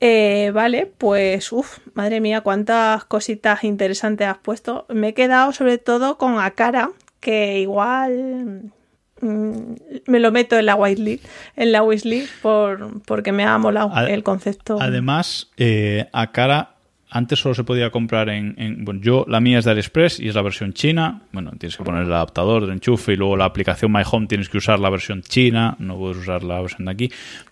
Eh, 0.00 0.50
vale, 0.54 0.90
pues, 0.96 1.52
uff, 1.52 1.78
madre 1.94 2.20
mía, 2.20 2.40
cuántas 2.40 3.04
cositas 3.04 3.64
interesantes 3.64 4.26
has 4.26 4.38
puesto. 4.38 4.86
Me 4.88 5.08
he 5.08 5.14
quedado 5.14 5.52
sobre 5.52 5.76
todo 5.78 6.16
con 6.16 6.38
Akara, 6.38 6.90
que 7.20 7.60
igual 7.60 8.72
mm, 9.20 9.62
me 10.06 10.20
lo 10.20 10.32
meto 10.32 10.58
en 10.58 10.66
la 10.66 10.74
whitelist, 10.76 11.24
en 11.56 11.72
la 11.72 11.82
wishlist 11.82 12.32
por, 12.40 13.02
porque 13.02 13.32
me 13.32 13.44
ha 13.44 13.58
molado 13.58 13.90
Ad- 13.94 14.08
el 14.08 14.22
concepto. 14.22 14.78
Además, 14.80 15.50
eh, 15.58 16.08
a 16.14 16.32
cara, 16.32 16.76
antes 17.10 17.38
solo 17.40 17.54
se 17.54 17.64
podía 17.64 17.90
comprar 17.90 18.28
en, 18.28 18.54
en- 18.58 18.84
Bueno, 18.84 19.00
yo, 19.02 19.24
la 19.28 19.40
mía 19.40 19.58
es 19.58 19.64
de 19.64 19.72
AliExpress 19.72 20.20
y 20.20 20.28
es 20.28 20.34
la 20.34 20.42
versión 20.42 20.72
china. 20.72 21.22
Bueno, 21.32 21.50
tienes 21.58 21.76
que 21.76 21.82
poner 21.84 22.04
el 22.04 22.12
adaptador 22.12 22.66
de 22.66 22.72
enchufe 22.72 23.12
y 23.12 23.16
luego 23.16 23.36
la 23.36 23.44
aplicación 23.46 23.92
My 23.92 24.02
Home 24.10 24.26
tienes 24.26 24.48
que 24.48 24.58
usar 24.58 24.78
la 24.78 24.90
versión 24.90 25.22
china, 25.22 25.76
no 25.78 25.96
puedes 25.98 26.16
usar 26.18 26.42
la 26.44 26.60
versión 26.60 26.84
de 26.86 26.90
aquí. 26.92 27.10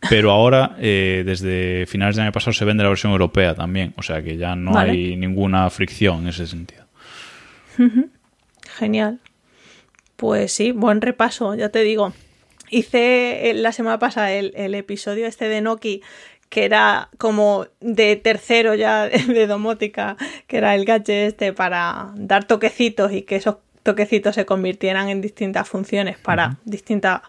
Pero 0.08 0.30
ahora, 0.30 0.76
eh, 0.78 1.22
desde 1.26 1.86
finales 1.86 2.16
del 2.16 2.24
año 2.24 2.32
pasado, 2.32 2.52
se 2.52 2.64
vende 2.64 2.82
la 2.84 2.88
versión 2.88 3.12
europea 3.12 3.54
también. 3.54 3.94
O 3.96 4.02
sea 4.02 4.22
que 4.22 4.36
ya 4.36 4.54
no 4.56 4.72
Vale. 4.72 4.92
hay 4.92 5.16
ninguna 5.16 5.68
fricción 5.70 6.20
en 6.22 6.28
ese 6.28 6.46
sentido. 6.46 6.84
Genial. 8.76 9.20
Pues 10.16 10.52
sí, 10.52 10.72
buen 10.72 11.00
repaso, 11.00 11.54
ya 11.54 11.68
te 11.68 11.82
digo. 11.82 12.12
Hice 12.70 13.52
la 13.54 13.72
semana 13.72 13.98
pasada 13.98 14.32
el, 14.32 14.52
el 14.56 14.74
episodio 14.74 15.26
este 15.26 15.48
de 15.48 15.60
Noki 15.62 16.02
que 16.48 16.64
era 16.64 17.08
como 17.18 17.66
de 17.80 18.16
tercero 18.16 18.74
ya 18.74 19.08
de 19.08 19.46
domótica, 19.46 20.16
que 20.46 20.58
era 20.58 20.74
el 20.74 20.84
gadget 20.84 21.28
este 21.28 21.52
para 21.52 22.12
dar 22.14 22.44
toquecitos 22.44 23.12
y 23.12 23.22
que 23.22 23.36
esos 23.36 23.56
toquecitos 23.82 24.34
se 24.34 24.44
convirtieran 24.44 25.08
en 25.08 25.20
distintas 25.20 25.68
funciones 25.68 26.18
para 26.18 26.58
distintas 26.64 27.22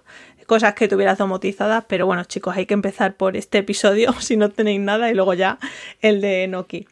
cosas 0.46 0.74
que 0.74 0.88
tuvieras 0.88 1.18
domotizadas, 1.18 1.86
pero 1.88 2.08
bueno 2.08 2.24
chicos, 2.24 2.58
hay 2.58 2.66
que 2.66 2.74
empezar 2.74 3.14
por 3.14 3.38
este 3.38 3.60
episodio 3.60 4.14
si 4.20 4.36
no 4.36 4.50
tenéis 4.50 4.80
nada 4.80 5.10
y 5.10 5.14
luego 5.14 5.34
ya 5.34 5.60
el 6.02 6.22
de 6.22 6.48
Noki. 6.48 6.88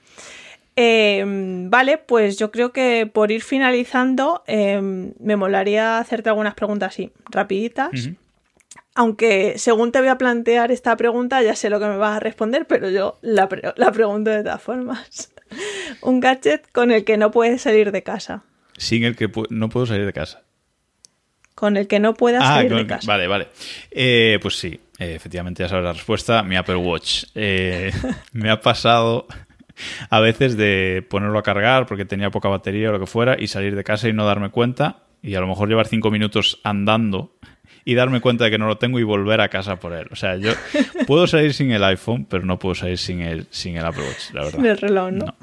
Em, 0.79 1.71
vale, 1.71 1.97
pues 1.97 2.37
yo 2.37 2.51
creo 2.51 2.71
que 2.71 3.09
por 3.11 3.31
ir 3.31 3.41
finalizando, 3.41 4.43
em, 4.45 5.13
me 5.19 5.35
molaría 5.35 5.97
hacerte 5.97 6.29
algunas 6.29 6.53
preguntas 6.53 6.93
así, 6.93 7.11
rapiditas. 7.31 7.89
Aunque 8.97 9.59
según 9.59 9.91
te 9.91 9.99
voy 9.99 10.07
a 10.07 10.17
plantear 10.17 10.71
esta 10.71 10.97
pregunta, 10.97 11.43
ya 11.43 11.55
sé 11.55 11.69
lo 11.69 11.79
que 11.79 11.85
me 11.85 11.97
vas 11.97 12.17
a 12.17 12.19
responder, 12.19 12.65
pero 12.65 12.89
yo 12.89 13.19
la, 13.21 13.47
la 13.75 13.91
pregunto 13.91 14.31
de 14.31 14.41
todas 14.41 14.59
formas. 14.59 15.31
Un 16.01 16.19
gadget 16.19 16.67
con 16.71 16.89
el 16.89 17.05
que 17.05 17.15
no 17.15 17.29
puedes 17.29 17.61
salir 17.61 17.91
de 17.91 18.01
casa. 18.01 18.43
Sin 18.75 19.03
el 19.03 19.15
que 19.15 19.29
no 19.51 19.69
puedo 19.69 19.85
salir 19.85 20.03
de 20.03 20.13
casa. 20.13 20.41
Con 21.53 21.77
el 21.77 21.87
que 21.87 21.99
no 21.99 22.15
puedas 22.15 22.41
ah, 22.43 22.55
salir 22.55 22.73
de 22.73 22.87
casa. 22.87 23.05
Vale, 23.05 23.27
vale. 23.27 23.49
Eh, 23.91 24.39
pues 24.41 24.57
sí, 24.57 24.79
eh, 24.97 25.13
efectivamente 25.13 25.61
ya 25.61 25.69
sabes 25.69 25.85
la 25.85 25.93
respuesta. 25.93 26.41
Mi 26.41 26.55
Apple 26.55 26.77
Watch. 26.77 27.25
Eh, 27.35 27.91
me 28.31 28.49
ha 28.49 28.61
pasado 28.61 29.27
a 30.09 30.19
veces 30.19 30.57
de 30.57 31.05
ponerlo 31.07 31.37
a 31.37 31.43
cargar 31.43 31.85
porque 31.85 32.05
tenía 32.05 32.31
poca 32.31 32.49
batería 32.49 32.89
o 32.89 32.93
lo 32.93 32.99
que 32.99 33.05
fuera 33.05 33.35
y 33.39 33.45
salir 33.45 33.75
de 33.75 33.83
casa 33.83 34.09
y 34.09 34.13
no 34.13 34.25
darme 34.25 34.49
cuenta 34.49 35.03
y 35.21 35.35
a 35.35 35.39
lo 35.39 35.47
mejor 35.47 35.69
llevar 35.69 35.87
cinco 35.87 36.09
minutos 36.09 36.59
andando 36.63 37.35
y 37.87 37.95
darme 37.95 38.19
cuenta 38.19 38.43
de 38.43 38.51
que 38.51 38.57
no 38.57 38.67
lo 38.67 38.77
tengo 38.77 38.99
y 38.99 39.03
volver 39.03 39.39
a 39.39 39.47
casa 39.47 39.77
por 39.77 39.93
él. 39.93 40.09
O 40.11 40.17
sea, 40.17 40.35
yo 40.35 40.51
puedo 41.07 41.25
salir 41.25 41.53
sin 41.53 41.71
el 41.71 41.81
iPhone, 41.85 42.25
pero 42.29 42.43
no 42.43 42.59
puedo 42.59 42.75
salir 42.75 42.97
sin 42.97 43.21
el, 43.21 43.47
sin 43.49 43.77
el 43.77 43.85
Apple 43.85 44.03
Watch, 44.03 44.33
la 44.33 44.43
verdad. 44.43 44.65
El 44.65 44.77
reloj, 44.77 45.11
¿no? 45.13 45.35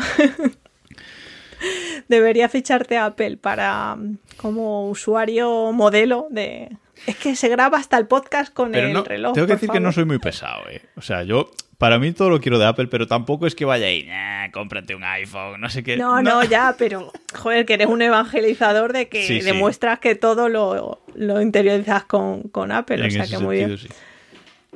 Debería 2.08 2.50
ficharte 2.50 2.98
Apple 2.98 3.38
para 3.38 3.96
como 4.36 4.90
usuario 4.90 5.72
modelo 5.72 6.26
de 6.30 6.68
es 7.06 7.16
que 7.16 7.34
se 7.34 7.48
graba 7.48 7.78
hasta 7.78 7.96
el 7.96 8.06
podcast 8.06 8.52
con 8.52 8.74
el 8.74 9.02
reloj. 9.02 9.32
Tengo 9.32 9.46
que 9.46 9.54
decir 9.54 9.70
que 9.70 9.80
no 9.80 9.90
soy 9.90 10.04
muy 10.04 10.18
pesado, 10.18 10.68
¿eh? 10.68 10.82
O 10.96 11.00
sea, 11.00 11.22
yo, 11.22 11.50
para 11.78 11.98
mí 11.98 12.12
todo 12.12 12.30
lo 12.30 12.40
quiero 12.40 12.58
de 12.58 12.66
Apple, 12.66 12.86
pero 12.88 13.06
tampoco 13.06 13.46
es 13.46 13.54
que 13.54 13.64
vaya 13.64 13.86
ahí, 13.86 14.08
cómprate 14.52 14.94
un 14.94 15.04
iPhone, 15.04 15.60
no 15.60 15.68
sé 15.68 15.82
qué. 15.82 15.96
No, 15.96 16.22
no, 16.22 16.44
ya, 16.44 16.74
pero, 16.78 17.12
joder, 17.34 17.66
que 17.66 17.74
eres 17.74 17.88
un 17.88 18.02
evangelizador 18.02 18.92
de 18.92 19.08
que 19.08 19.42
demuestras 19.42 19.98
que 19.98 20.14
todo 20.14 20.48
lo, 20.48 21.00
interiorizas 21.40 22.04
con, 22.04 22.72
Apple, 22.72 23.06
o 23.06 23.10
sea 23.10 23.26
que 23.26 23.38
muy 23.38 23.56
bien. 23.56 23.78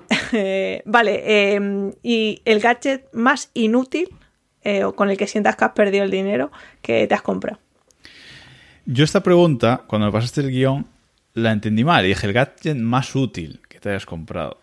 vale, 0.86 1.54
em, 1.54 1.92
y 2.02 2.40
el 2.44 2.60
gadget 2.60 3.12
más 3.12 3.50
inútil 3.54 4.08
eh, 4.62 4.84
o 4.84 4.94
con 4.94 5.10
el 5.10 5.16
que 5.16 5.26
sientas 5.26 5.56
que 5.56 5.64
has 5.64 5.72
perdido 5.72 6.04
el 6.04 6.10
dinero 6.10 6.50
que 6.82 7.06
te 7.06 7.14
has 7.14 7.22
comprado. 7.22 7.58
Yo 8.86 9.04
esta 9.04 9.22
pregunta, 9.22 9.84
cuando 9.86 10.06
me 10.06 10.12
pasaste 10.12 10.40
el 10.40 10.50
guion, 10.50 10.86
la 11.34 11.52
entendí 11.52 11.84
mal. 11.84 12.04
Y 12.04 12.08
dije, 12.08 12.26
el 12.26 12.32
gadget 12.32 12.76
más 12.76 13.14
útil 13.14 13.60
que 13.68 13.80
te 13.80 13.90
hayas 13.90 14.06
comprado. 14.06 14.58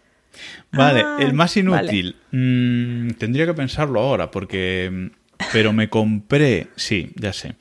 Vale, 0.71 1.02
ah, 1.06 1.17
el 1.19 1.34
más 1.34 1.56
inútil. 1.58 2.15
Mm, 2.32 3.12
tendría 3.12 3.45
que 3.45 3.54
pensarlo 3.54 4.00
ahora, 4.00 4.32
porque. 4.32 5.12
Pero 5.52 5.74
me 5.74 5.89
compré. 5.89 6.67
Sí, 6.76 7.12
ya 7.15 7.34
sé. 7.34 7.56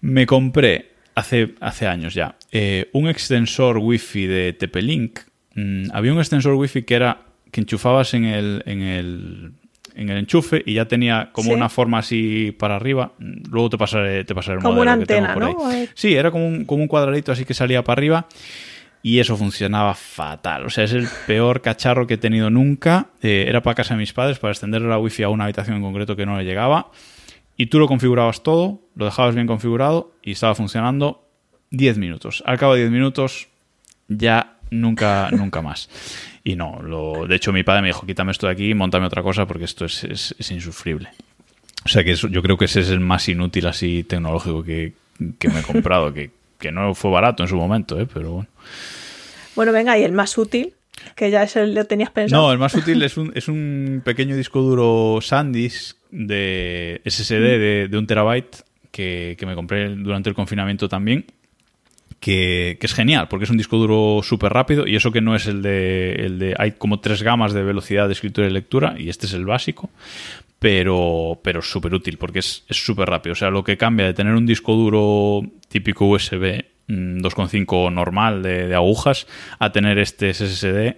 Me 0.00 0.26
compré 0.26 0.90
hace, 1.14 1.54
hace 1.60 1.86
años 1.86 2.14
ya 2.14 2.36
eh, 2.52 2.88
un 2.92 3.08
extensor 3.08 3.78
wifi 3.78 4.26
de 4.26 4.52
TP-Link. 4.58 5.20
Mm, 5.54 5.86
había 5.92 6.12
un 6.12 6.18
extensor 6.18 6.54
wifi 6.54 6.82
que 6.82 6.94
era. 6.94 7.22
que 7.50 7.60
enchufabas 7.60 8.14
en 8.14 8.24
el, 8.24 8.62
en 8.66 8.82
el 8.82 9.52
en 9.94 10.08
el 10.08 10.18
enchufe 10.18 10.62
y 10.66 10.74
ya 10.74 10.86
tenía 10.86 11.30
como 11.32 11.52
una 11.52 11.68
forma 11.68 11.98
así 11.98 12.54
para 12.58 12.76
arriba. 12.76 13.12
Luego 13.18 13.70
te 13.70 13.78
pasaré, 13.78 14.24
te 14.24 14.34
pasaré 14.34 14.58
el 14.58 14.62
como 14.62 14.80
una 14.80 14.92
antena, 14.92 15.36
¿no? 15.36 15.56
Sí, 15.94 16.14
era 16.14 16.30
como 16.30 16.46
un, 16.46 16.64
como 16.64 16.82
un 16.82 16.88
cuadradito 16.88 17.32
así 17.32 17.44
que 17.44 17.54
salía 17.54 17.82
para 17.84 17.98
arriba 17.98 18.26
y 19.04 19.18
eso 19.18 19.36
funcionaba 19.36 19.94
fatal. 19.94 20.64
O 20.64 20.70
sea, 20.70 20.84
es 20.84 20.94
el 20.94 21.06
peor 21.26 21.60
cacharro 21.60 22.06
que 22.06 22.14
he 22.14 22.16
tenido 22.16 22.48
nunca. 22.48 23.08
Eh, 23.20 23.44
era 23.46 23.62
para 23.62 23.74
casa 23.74 23.92
de 23.92 24.00
mis 24.00 24.14
padres, 24.14 24.38
para 24.38 24.52
extender 24.52 24.80
la 24.80 24.98
wifi 24.98 25.22
a 25.22 25.28
una 25.28 25.44
habitación 25.44 25.76
en 25.76 25.82
concreto 25.82 26.16
que 26.16 26.24
no 26.24 26.38
le 26.38 26.44
llegaba. 26.44 26.90
Y 27.58 27.66
tú 27.66 27.78
lo 27.78 27.86
configurabas 27.86 28.42
todo, 28.42 28.80
lo 28.96 29.04
dejabas 29.04 29.34
bien 29.34 29.46
configurado 29.46 30.14
y 30.22 30.32
estaba 30.32 30.54
funcionando 30.54 31.28
10 31.70 31.98
minutos. 31.98 32.42
Al 32.46 32.58
cabo 32.58 32.72
de 32.72 32.80
10 32.80 32.92
minutos 32.92 33.48
ya 34.08 34.56
nunca, 34.70 35.28
nunca 35.32 35.60
más. 35.60 35.90
Y 36.42 36.56
no, 36.56 36.80
lo, 36.80 37.26
de 37.26 37.36
hecho 37.36 37.52
mi 37.52 37.62
padre 37.62 37.82
me 37.82 37.88
dijo, 37.88 38.06
quítame 38.06 38.32
esto 38.32 38.46
de 38.46 38.54
aquí 38.54 38.70
y 38.70 38.74
montame 38.74 39.04
otra 39.04 39.22
cosa 39.22 39.44
porque 39.44 39.66
esto 39.66 39.84
es, 39.84 40.02
es, 40.04 40.50
insufrible. 40.50 41.10
O 41.84 41.90
sea 41.90 42.04
que 42.04 42.14
yo 42.14 42.42
creo 42.42 42.56
que 42.56 42.64
ese 42.64 42.80
es 42.80 42.88
el 42.88 43.00
más 43.00 43.28
inútil 43.28 43.66
así 43.66 44.02
tecnológico 44.02 44.64
que, 44.64 44.94
me 45.18 45.60
he 45.60 45.62
comprado, 45.62 46.14
que, 46.14 46.30
no 46.72 46.94
fue 46.94 47.10
barato 47.10 47.42
en 47.42 47.48
su 47.48 47.56
momento, 47.56 48.00
¿eh? 48.00 48.06
pero 48.12 48.32
bueno. 48.32 48.48
Bueno, 49.56 49.72
venga, 49.72 49.98
y 49.98 50.02
el 50.02 50.12
más 50.12 50.36
útil, 50.36 50.74
que 51.14 51.30
ya 51.30 51.42
es 51.42 51.56
el 51.56 51.74
lo 51.74 51.84
tenías 51.84 52.10
pensado. 52.10 52.42
No, 52.42 52.52
el 52.52 52.58
más 52.58 52.74
útil 52.74 53.02
es 53.02 53.16
un, 53.16 53.32
es 53.34 53.48
un 53.48 54.02
pequeño 54.04 54.36
disco 54.36 54.60
duro 54.60 55.20
SanDisk 55.20 55.96
de 56.10 57.00
SSD 57.04 57.40
de, 57.40 57.88
de 57.88 57.98
un 57.98 58.06
terabyte 58.06 58.64
que, 58.90 59.36
que 59.38 59.46
me 59.46 59.54
compré 59.54 59.94
durante 59.94 60.28
el 60.28 60.34
confinamiento 60.34 60.88
también 60.88 61.26
que, 62.24 62.78
es 62.80 62.94
genial, 62.94 63.28
porque 63.28 63.44
es 63.44 63.50
un 63.50 63.58
disco 63.58 63.76
duro 63.76 64.22
súper 64.22 64.50
rápido 64.50 64.86
y 64.86 64.96
eso 64.96 65.12
que 65.12 65.20
no 65.20 65.36
es 65.36 65.46
el 65.46 65.60
de, 65.60 66.12
el 66.14 66.38
de... 66.38 66.54
Hay 66.58 66.72
como 66.72 66.98
tres 66.98 67.22
gamas 67.22 67.52
de 67.52 67.62
velocidad 67.62 68.06
de 68.06 68.14
escritura 68.14 68.46
y 68.46 68.50
lectura 68.50 68.94
y 68.96 69.10
este 69.10 69.26
es 69.26 69.34
el 69.34 69.44
básico, 69.44 69.90
pero, 70.58 71.38
pero 71.42 71.60
súper 71.60 71.92
útil 71.92 72.16
porque 72.16 72.38
es 72.38 72.64
súper 72.70 73.10
rápido. 73.10 73.34
O 73.34 73.36
sea, 73.36 73.50
lo 73.50 73.62
que 73.62 73.76
cambia 73.76 74.06
de 74.06 74.14
tener 74.14 74.32
un 74.32 74.46
disco 74.46 74.72
duro 74.72 75.42
típico 75.68 76.06
USB 76.06 76.64
2.5 76.88 77.90
mm, 77.90 77.94
normal 77.94 78.42
de, 78.42 78.74
agujas 78.74 79.26
a 79.58 79.70
tener 79.70 79.98
este 79.98 80.32
SSD 80.32 80.96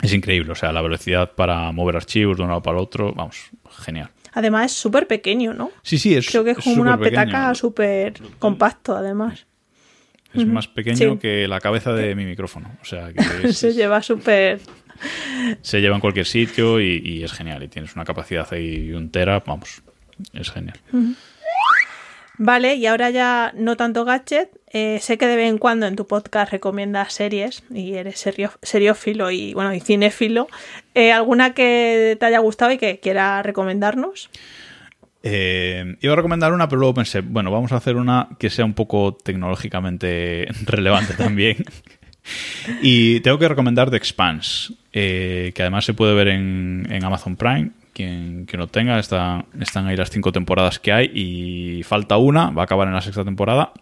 es 0.00 0.12
increíble. 0.14 0.52
O 0.52 0.54
sea, 0.54 0.72
la 0.72 0.80
velocidad 0.80 1.32
para 1.32 1.70
mover 1.72 1.96
archivos 1.96 2.38
de 2.38 2.44
un 2.44 2.48
lado 2.48 2.62
para 2.62 2.78
el 2.78 2.82
otro, 2.82 3.12
vamos, 3.12 3.50
genial. 3.80 4.08
Además 4.32 4.72
es 4.72 4.78
súper 4.78 5.06
pequeño, 5.06 5.52
¿no? 5.52 5.70
Sí, 5.82 5.98
sí, 5.98 6.14
es 6.14 6.30
Creo 6.30 6.44
que 6.44 6.52
es 6.52 6.58
como 6.58 6.80
una 6.80 6.96
petaca 6.96 7.54
súper 7.54 8.14
compacto, 8.38 8.96
además. 8.96 9.44
Es 10.36 10.46
más 10.46 10.68
pequeño 10.68 11.18
que 11.18 11.48
la 11.48 11.60
cabeza 11.60 11.92
de 11.92 12.14
mi 12.14 12.24
micrófono. 12.24 12.70
O 12.82 12.84
sea, 12.84 13.12
que 13.12 13.52
se 13.52 13.72
lleva 13.72 14.02
súper... 14.02 14.60
Se 15.60 15.80
lleva 15.80 15.94
en 15.94 16.00
cualquier 16.00 16.26
sitio 16.26 16.80
y, 16.80 17.22
es 17.22 17.32
genial. 17.32 17.62
Y 17.62 17.68
tienes 17.68 17.94
una 17.94 18.04
capacidad 18.04 18.46
ahí 18.52 18.92
un 18.92 19.10
tera, 19.10 19.42
vamos, 19.46 19.82
es 20.32 20.50
genial. 20.50 20.78
Vale, 22.38 22.74
y 22.74 22.86
ahora 22.86 23.10
ya 23.10 23.52
no 23.56 23.76
tanto 23.76 24.04
gadget. 24.04 24.50
Eh, 24.72 24.98
sé 25.00 25.16
que 25.16 25.26
de 25.26 25.36
vez 25.36 25.48
en 25.48 25.58
cuando 25.58 25.86
en 25.86 25.96
tu 25.96 26.06
podcast 26.06 26.52
recomiendas 26.52 27.14
series 27.14 27.62
y 27.70 27.94
eres 27.94 28.18
serio, 28.18 28.52
seriófilo 28.62 29.30
y 29.30 29.54
bueno 29.54 29.72
y 29.72 29.80
cinéfilo. 29.80 30.48
Eh, 30.94 31.12
¿Alguna 31.12 31.54
que 31.54 32.16
te 32.20 32.26
haya 32.26 32.40
gustado 32.40 32.72
y 32.72 32.78
que 32.78 33.00
quiera 33.00 33.42
recomendarnos? 33.42 34.28
Eh, 35.22 35.96
iba 36.00 36.12
a 36.12 36.16
recomendar 36.16 36.52
una, 36.52 36.68
pero 36.68 36.80
luego 36.80 36.94
pensé, 36.94 37.20
bueno, 37.20 37.50
vamos 37.50 37.72
a 37.72 37.76
hacer 37.76 37.96
una 37.96 38.28
que 38.38 38.50
sea 38.50 38.64
un 38.64 38.74
poco 38.74 39.14
tecnológicamente 39.14 40.46
relevante 40.64 41.14
también. 41.14 41.64
y 42.82 43.20
tengo 43.20 43.38
que 43.38 43.48
recomendar 43.48 43.90
The 43.90 43.96
Expanse, 43.96 44.74
eh, 44.92 45.52
que 45.54 45.62
además 45.62 45.84
se 45.84 45.94
puede 45.94 46.14
ver 46.14 46.28
en, 46.28 47.04
Amazon 47.04 47.36
Prime. 47.36 47.70
Quien, 47.92 48.46
lo 48.52 48.66
tenga, 48.66 48.98
están 48.98 49.46
ahí 49.86 49.96
las 49.96 50.10
cinco 50.10 50.30
temporadas 50.30 50.78
que 50.78 50.92
hay 50.92 51.10
y 51.14 51.82
falta 51.82 52.18
una, 52.18 52.50
va 52.50 52.62
a 52.62 52.64
acabar 52.66 52.88
en 52.88 52.94
la 52.94 53.00
sexta 53.00 53.24
temporada 53.24 53.72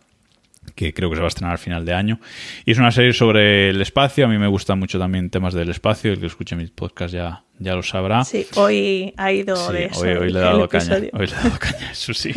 que 0.74 0.92
creo 0.92 1.08
que 1.08 1.16
se 1.16 1.20
va 1.20 1.26
a 1.26 1.28
estrenar 1.28 1.52
al 1.52 1.58
final 1.58 1.84
de 1.84 1.94
año. 1.94 2.20
Y 2.64 2.72
es 2.72 2.78
una 2.78 2.90
serie 2.90 3.12
sobre 3.12 3.70
el 3.70 3.80
espacio. 3.80 4.24
A 4.24 4.28
mí 4.28 4.38
me 4.38 4.48
gustan 4.48 4.78
mucho 4.78 4.98
también 4.98 5.30
temas 5.30 5.54
del 5.54 5.70
espacio. 5.70 6.12
El 6.12 6.20
que 6.20 6.26
escuche 6.26 6.56
mis 6.56 6.70
podcast 6.70 7.14
ya, 7.14 7.44
ya 7.58 7.74
lo 7.74 7.82
sabrá. 7.82 8.24
Sí, 8.24 8.46
hoy 8.56 9.14
ha 9.16 9.32
ido 9.32 9.72
de 9.72 9.86
eso. 9.86 10.00
Hoy, 10.00 10.32
le 10.32 10.38
he 10.38 10.42
dado 10.42 10.68
caña. 10.68 10.96
Hoy 11.12 11.26
le 11.26 11.32
he 11.32 11.36
dado 11.36 11.58
caña, 11.58 11.90
eso 11.92 12.12
sí. 12.12 12.32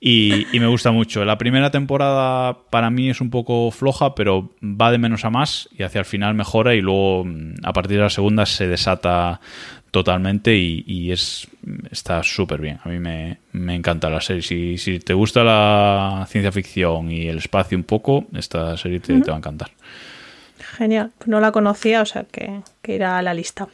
Y, 0.00 0.46
y, 0.54 0.60
me 0.60 0.66
gusta 0.66 0.90
mucho. 0.90 1.24
La 1.24 1.38
primera 1.38 1.70
temporada 1.70 2.58
para 2.70 2.90
mí 2.90 3.08
es 3.08 3.20
un 3.20 3.30
poco 3.30 3.70
floja, 3.70 4.14
pero 4.14 4.54
va 4.62 4.90
de 4.90 4.98
menos 4.98 5.24
a 5.24 5.30
más 5.30 5.68
y 5.76 5.82
hacia 5.82 6.00
el 6.00 6.04
final 6.04 6.34
mejora 6.34 6.74
y 6.74 6.80
luego 6.80 7.26
a 7.62 7.72
partir 7.72 7.96
de 7.96 8.02
la 8.02 8.10
segunda 8.10 8.44
se 8.44 8.68
desata 8.68 9.40
totalmente 9.94 10.52
y, 10.56 11.12
es 11.12 11.46
está 11.88 12.24
súper 12.24 12.60
bien. 12.60 12.80
A 12.82 12.88
mí 12.88 12.98
me, 12.98 13.38
encanta 13.76 14.10
la 14.10 14.20
serie. 14.20 14.42
Si, 14.42 14.76
si, 14.76 14.98
te 14.98 15.14
gusta 15.14 15.44
la 15.44 16.26
ciencia 16.28 16.50
ficción 16.50 17.12
y 17.12 17.28
el 17.28 17.38
espacio 17.38 17.78
un 17.78 17.84
poco, 17.84 18.24
esta 18.34 18.76
serie 18.76 18.98
te, 18.98 19.16
va 19.16 19.34
a 19.34 19.38
encantar. 19.38 19.70
Genial, 20.76 21.12
no 21.26 21.38
la 21.38 21.52
conocía, 21.52 22.02
o 22.02 22.06
sea 22.06 22.24
que, 22.24 22.60
que 22.82 22.96
irá 22.96 23.18
a 23.18 23.22
la 23.22 23.34
lista. 23.34 23.68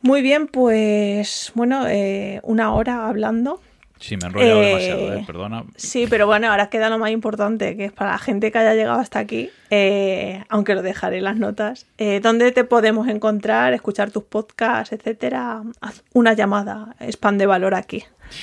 Muy 0.00 0.22
bien, 0.22 0.46
pues 0.46 1.52
bueno, 1.54 1.86
eh, 1.86 2.40
una 2.42 2.72
hora 2.72 3.06
hablando. 3.06 3.60
Sí, 4.02 4.16
me 4.16 4.24
he 4.24 4.26
enrollado 4.26 4.62
Eh, 4.62 4.66
demasiado, 4.66 5.14
¿eh? 5.14 5.24
perdona. 5.26 5.64
Sí, 5.76 6.06
pero 6.10 6.26
bueno, 6.26 6.50
ahora 6.50 6.68
queda 6.68 6.90
lo 6.90 6.98
más 6.98 7.10
importante, 7.12 7.76
que 7.76 7.84
es 7.86 7.92
para 7.92 8.10
la 8.10 8.18
gente 8.18 8.50
que 8.50 8.58
haya 8.58 8.74
llegado 8.74 8.98
hasta 8.98 9.20
aquí, 9.20 9.48
eh, 9.70 10.42
aunque 10.48 10.74
lo 10.74 10.82
dejaré 10.82 11.18
en 11.18 11.24
las 11.24 11.36
notas, 11.36 11.86
eh, 11.98 12.18
¿dónde 12.20 12.50
te 12.50 12.64
podemos 12.64 13.06
encontrar, 13.08 13.72
escuchar 13.74 14.10
tus 14.10 14.24
podcasts, 14.24 14.92
etcétera? 14.92 15.62
Haz 15.80 16.02
una 16.12 16.32
llamada, 16.34 16.96
spam 17.00 17.38
de 17.38 17.46
valor 17.46 17.74
aquí, 17.76 18.02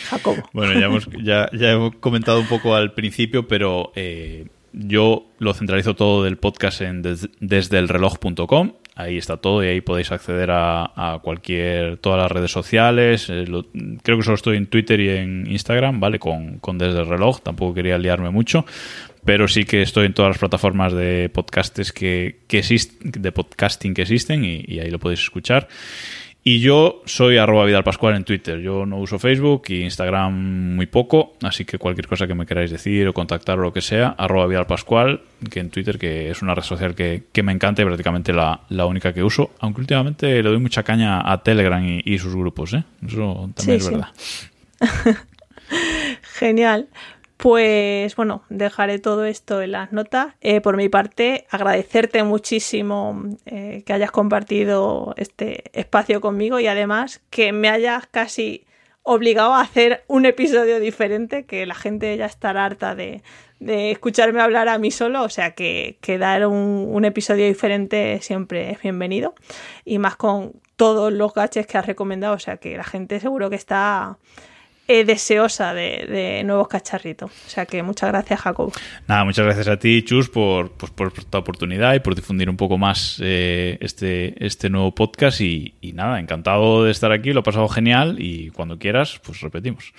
Jacobo. 0.09 0.41
Bueno, 0.53 0.79
ya 0.79 0.85
hemos, 0.85 1.07
ya, 1.23 1.49
ya 1.51 1.71
hemos 1.71 1.95
comentado 1.97 2.39
un 2.39 2.47
poco 2.47 2.75
al 2.75 2.93
principio, 2.93 3.47
pero 3.47 3.91
eh, 3.95 4.47
yo 4.71 5.25
lo 5.39 5.53
centralizo 5.53 5.95
todo 5.95 6.23
del 6.23 6.37
podcast 6.37 6.81
en 6.81 7.01
des- 7.01 7.29
desde 7.41 7.79
el 7.79 7.89
reloj.com. 7.89 8.73
Ahí 8.99 9.17
está 9.17 9.37
todo 9.37 9.63
y 9.63 9.67
ahí 9.67 9.79
podéis 9.79 10.11
acceder 10.11 10.49
a, 10.51 11.19
cualquier, 11.23 11.95
todas 11.97 12.19
las 12.19 12.29
redes 12.29 12.51
sociales. 12.51 13.27
eh, 13.29 13.45
creo 14.03 14.17
que 14.17 14.23
solo 14.23 14.35
estoy 14.35 14.57
en 14.57 14.67
Twitter 14.67 14.99
y 14.99 15.07
en 15.07 15.49
Instagram, 15.49 16.01
¿vale? 16.01 16.19
Con, 16.19 16.59
con 16.59 16.77
desde 16.77 16.99
el 16.99 17.07
reloj. 17.07 17.39
Tampoco 17.41 17.73
quería 17.73 17.97
liarme 17.97 18.29
mucho. 18.29 18.65
Pero 19.23 19.47
sí 19.47 19.63
que 19.63 19.81
estoy 19.81 20.05
en 20.07 20.13
todas 20.13 20.31
las 20.31 20.37
plataformas 20.37 20.91
de 20.91 21.29
podcastes 21.33 21.93
que, 21.93 22.39
que 22.47 22.59
exist- 22.59 22.99
de 22.99 23.31
podcasting 23.31 23.93
que 23.93 24.01
existen 24.01 24.43
y, 24.43 24.65
y 24.67 24.79
ahí 24.79 24.89
lo 24.91 24.99
podéis 24.99 25.21
escuchar. 25.21 25.69
Y 26.49 26.61
yo 26.61 27.03
soy 27.05 27.37
arroba 27.37 27.63
Vidal 27.65 27.83
Pascual 27.83 28.15
en 28.15 28.23
Twitter. 28.23 28.59
Yo 28.59 28.83
no 28.83 28.97
uso 28.97 29.19
Facebook 29.19 29.65
y 29.67 29.83
Instagram 29.83 30.33
muy 30.75 30.87
poco, 30.87 31.33
así 31.43 31.63
que 31.63 31.77
cualquier 31.77 32.07
cosa 32.07 32.25
que 32.25 32.33
me 32.33 32.47
queráis 32.47 32.71
decir 32.71 33.07
o 33.07 33.13
contactar 33.13 33.59
o 33.59 33.61
lo 33.61 33.71
que 33.71 33.81
sea, 33.81 34.15
arroba 34.17 34.47
Vidal 34.47 34.65
Pascual, 34.65 35.21
que 35.51 35.59
en 35.59 35.69
Twitter, 35.69 35.99
que 35.99 36.31
es 36.31 36.41
una 36.41 36.55
red 36.55 36.63
social 36.63 36.95
que, 36.95 37.25
que 37.31 37.43
me 37.43 37.51
encanta 37.51 37.83
y 37.83 37.85
prácticamente 37.85 38.33
la, 38.33 38.61
la 38.69 38.87
única 38.87 39.13
que 39.13 39.21
uso, 39.23 39.51
aunque 39.59 39.81
últimamente 39.81 40.41
le 40.41 40.49
doy 40.49 40.57
mucha 40.57 40.81
caña 40.81 41.31
a 41.31 41.43
Telegram 41.43 41.85
y, 41.85 42.01
y 42.03 42.17
sus 42.17 42.35
grupos, 42.35 42.73
¿eh? 42.73 42.83
Eso 43.05 43.51
también 43.53 43.55
Sí, 43.55 43.71
es 43.73 43.85
sí. 43.85 43.91
verdad. 43.91 44.09
Genial. 46.39 46.87
Pues 47.39 48.17
bueno, 48.17 48.43
dejaré 48.49 48.99
todo 48.99 49.23
esto 49.23 49.61
en 49.61 49.71
las 49.71 49.93
notas. 49.93 50.35
Eh, 50.41 50.59
por 50.59 50.75
mi 50.75 50.89
parte, 50.89 51.47
agradecerte 51.49 52.21
muchísimo 52.23 53.23
eh, 53.45 53.81
que 53.85 53.93
hayas 53.93 54.11
compartido 54.11 55.13
este 55.15 55.63
espacio 55.71 56.19
conmigo 56.19 56.59
y 56.59 56.67
además 56.67 57.21
que 57.29 57.53
me 57.53 57.69
hayas 57.69 58.07
casi 58.07 58.65
obligado 59.03 59.53
a 59.53 59.61
hacer 59.61 60.03
un 60.07 60.25
episodio 60.25 60.81
diferente, 60.81 61.45
que 61.45 61.65
la 61.65 61.75
gente 61.75 62.17
ya 62.17 62.25
estará 62.25 62.65
harta 62.65 62.93
de, 62.93 63.23
de 63.61 63.91
escucharme 63.91 64.41
hablar 64.41 64.67
a 64.67 64.77
mí 64.77 64.91
solo, 64.91 65.23
o 65.23 65.29
sea 65.29 65.51
que, 65.51 65.97
que 66.01 66.17
dar 66.17 66.45
un, 66.45 66.89
un 66.91 67.05
episodio 67.05 67.45
diferente 67.45 68.19
siempre 68.21 68.71
es 68.71 68.81
bienvenido. 68.81 69.33
Y 69.85 69.97
más 69.97 70.17
con 70.17 70.59
todos 70.75 71.13
los 71.13 71.33
gaches 71.33 71.67
que 71.67 71.77
has 71.77 71.85
recomendado, 71.85 72.35
o 72.35 72.39
sea 72.39 72.57
que 72.57 72.75
la 72.75 72.83
gente 72.83 73.21
seguro 73.21 73.49
que 73.49 73.55
está 73.55 74.17
eh, 74.89 75.05
deseosa 75.05 75.73
de, 75.75 76.07
de 76.09 76.43
nuevos 76.43 76.67
cacharritos. 76.67 77.29
O 77.31 77.49
sea 77.49 77.65
que 77.67 77.83
muchas 77.83 78.09
gracias, 78.09 78.41
Jacob. 78.41 78.73
Nada, 79.07 79.23
muchas 79.23 79.45
gracias 79.45 79.67
a 79.67 79.77
ti, 79.77 80.03
Chus, 80.03 80.29
por, 80.29 80.71
pues, 80.71 80.91
por 80.91 81.13
esta 81.15 81.37
oportunidad 81.37 81.93
y 81.93 81.99
por 81.99 82.15
difundir 82.15 82.49
un 82.49 82.57
poco 82.57 82.77
más 82.79 83.19
eh, 83.21 83.77
este, 83.81 84.43
este 84.43 84.69
nuevo 84.71 84.93
podcast. 84.95 85.41
Y, 85.41 85.75
y 85.79 85.93
nada, 85.93 86.19
encantado 86.19 86.83
de 86.83 86.91
estar 86.91 87.11
aquí, 87.11 87.31
lo 87.33 87.41
he 87.41 87.43
pasado 87.43 87.67
genial 87.69 88.15
y 88.19 88.49
cuando 88.49 88.79
quieras, 88.79 89.21
pues 89.23 89.41
repetimos. 89.41 89.93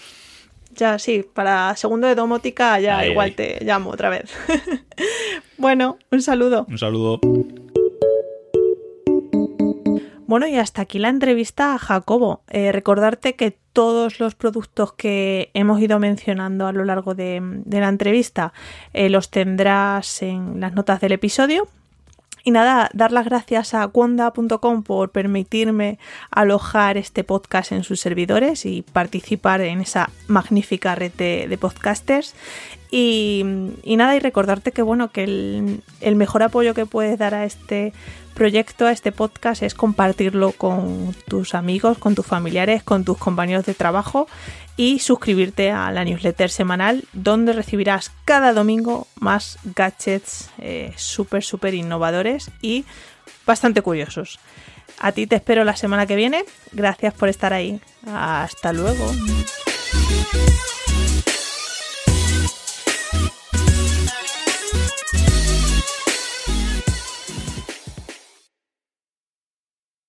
Ya 0.75 0.99
sí, 0.99 1.25
para 1.35 1.75
segundo 1.77 2.07
de 2.07 2.15
domótica 2.15 2.79
ya 2.81 2.99
Ahí, 2.99 3.11
igual 3.11 3.29
ahí. 3.29 3.35
te 3.35 3.65
llamo 3.65 3.91
otra 3.91 4.09
vez. 4.09 4.33
bueno, 5.57 5.99
un 6.11 6.21
saludo. 6.21 6.67
Un 6.69 6.79
saludo. 6.79 7.21
Bueno, 10.31 10.47
y 10.47 10.59
hasta 10.59 10.83
aquí 10.83 11.01
la 11.01 11.09
entrevista 11.09 11.75
a 11.75 11.79
Jacobo. 11.79 12.45
Eh, 12.51 12.71
recordarte 12.71 13.35
que 13.35 13.59
todos 13.73 14.21
los 14.21 14.37
productos 14.37 14.93
que 14.93 15.51
hemos 15.55 15.81
ido 15.81 15.99
mencionando 15.99 16.69
a 16.69 16.73
lo 16.73 16.85
largo 16.85 17.17
de, 17.17 17.43
la 17.67 17.89
entrevista 17.89 18.53
eh, 18.93 19.11
los 19.11 19.33
tendrás 19.33 20.23
en 20.23 20.61
las 20.61 20.73
notas 20.73 21.01
del 21.01 21.11
episodio. 21.11 21.67
Y 22.45 22.53
nada, 22.53 22.91
dar 22.95 23.11
las 23.11 23.25
gracias 23.25 23.75
a 23.75 23.85
Wanda.com 23.93 24.85
por 24.85 25.11
permitirme 25.11 25.99
alojar 26.31 26.97
este 26.97 27.25
podcast 27.25 27.73
en 27.73 27.83
sus 27.83 27.99
servidores 27.99 28.65
y 28.67 28.83
participar 28.83 29.61
en 29.63 29.81
esa 29.81 30.11
magnífica 30.29 30.95
red 30.95 31.13
de 31.13 31.59
podcasters. 31.61 32.37
Y, 32.93 33.43
nada, 33.85 34.17
y 34.17 34.19
recordarte 34.19 34.73
que 34.73 34.83
bueno, 34.83 35.11
que 35.11 35.25
el, 35.25 35.83
el 36.01 36.17
mejor 36.17 36.43
apoyo 36.43 36.75
que 36.75 36.87
puedes 36.87 37.19
dar 37.19 37.35
a 37.35 37.45
este 37.45 37.93
proyecto, 38.35 38.87
a 38.87 38.93
este 38.93 39.13
podcast, 39.13 39.63
es 39.63 39.75
compartirlo 39.75 40.53
con 40.53 41.15
tus 41.29 41.55
amigos, 41.55 41.99
con 41.99 42.15
tus 42.15 42.27
familiares, 42.27 42.83
con 42.83 43.05
tus 43.05 43.19
compañeros 43.19 43.67
de 43.67 43.75
trabajo 43.75 44.27
y 44.77 44.99
suscribirte 44.99 45.71
a 45.71 45.91
la 45.93 46.05
newsletter 46.05 46.51
semanal 46.51 47.05
donde 47.13 47.53
recibirás 47.53 48.13
cada 48.25 48.55
domingo 48.55 49.07
más 49.17 49.59
gadgets 49.77 50.51
eh, 50.59 50.93
súper, 50.97 51.45
súper 51.45 51.75
innovadores 51.75 52.51
y 52.63 52.87
bastante 53.45 53.83
curiosos. 53.83 54.41
A 54.99 55.13
ti 55.13 55.27
te 55.27 55.37
espero 55.37 55.65
la 55.65 55.77
semana 55.77 56.07
que 56.07 56.17
viene. 56.17 56.45
Gracias 56.73 57.15
por 57.15 57.29
estar 57.29 57.53
ahí. 57.53 57.81
Hasta 58.07 58.73
luego. 58.73 59.13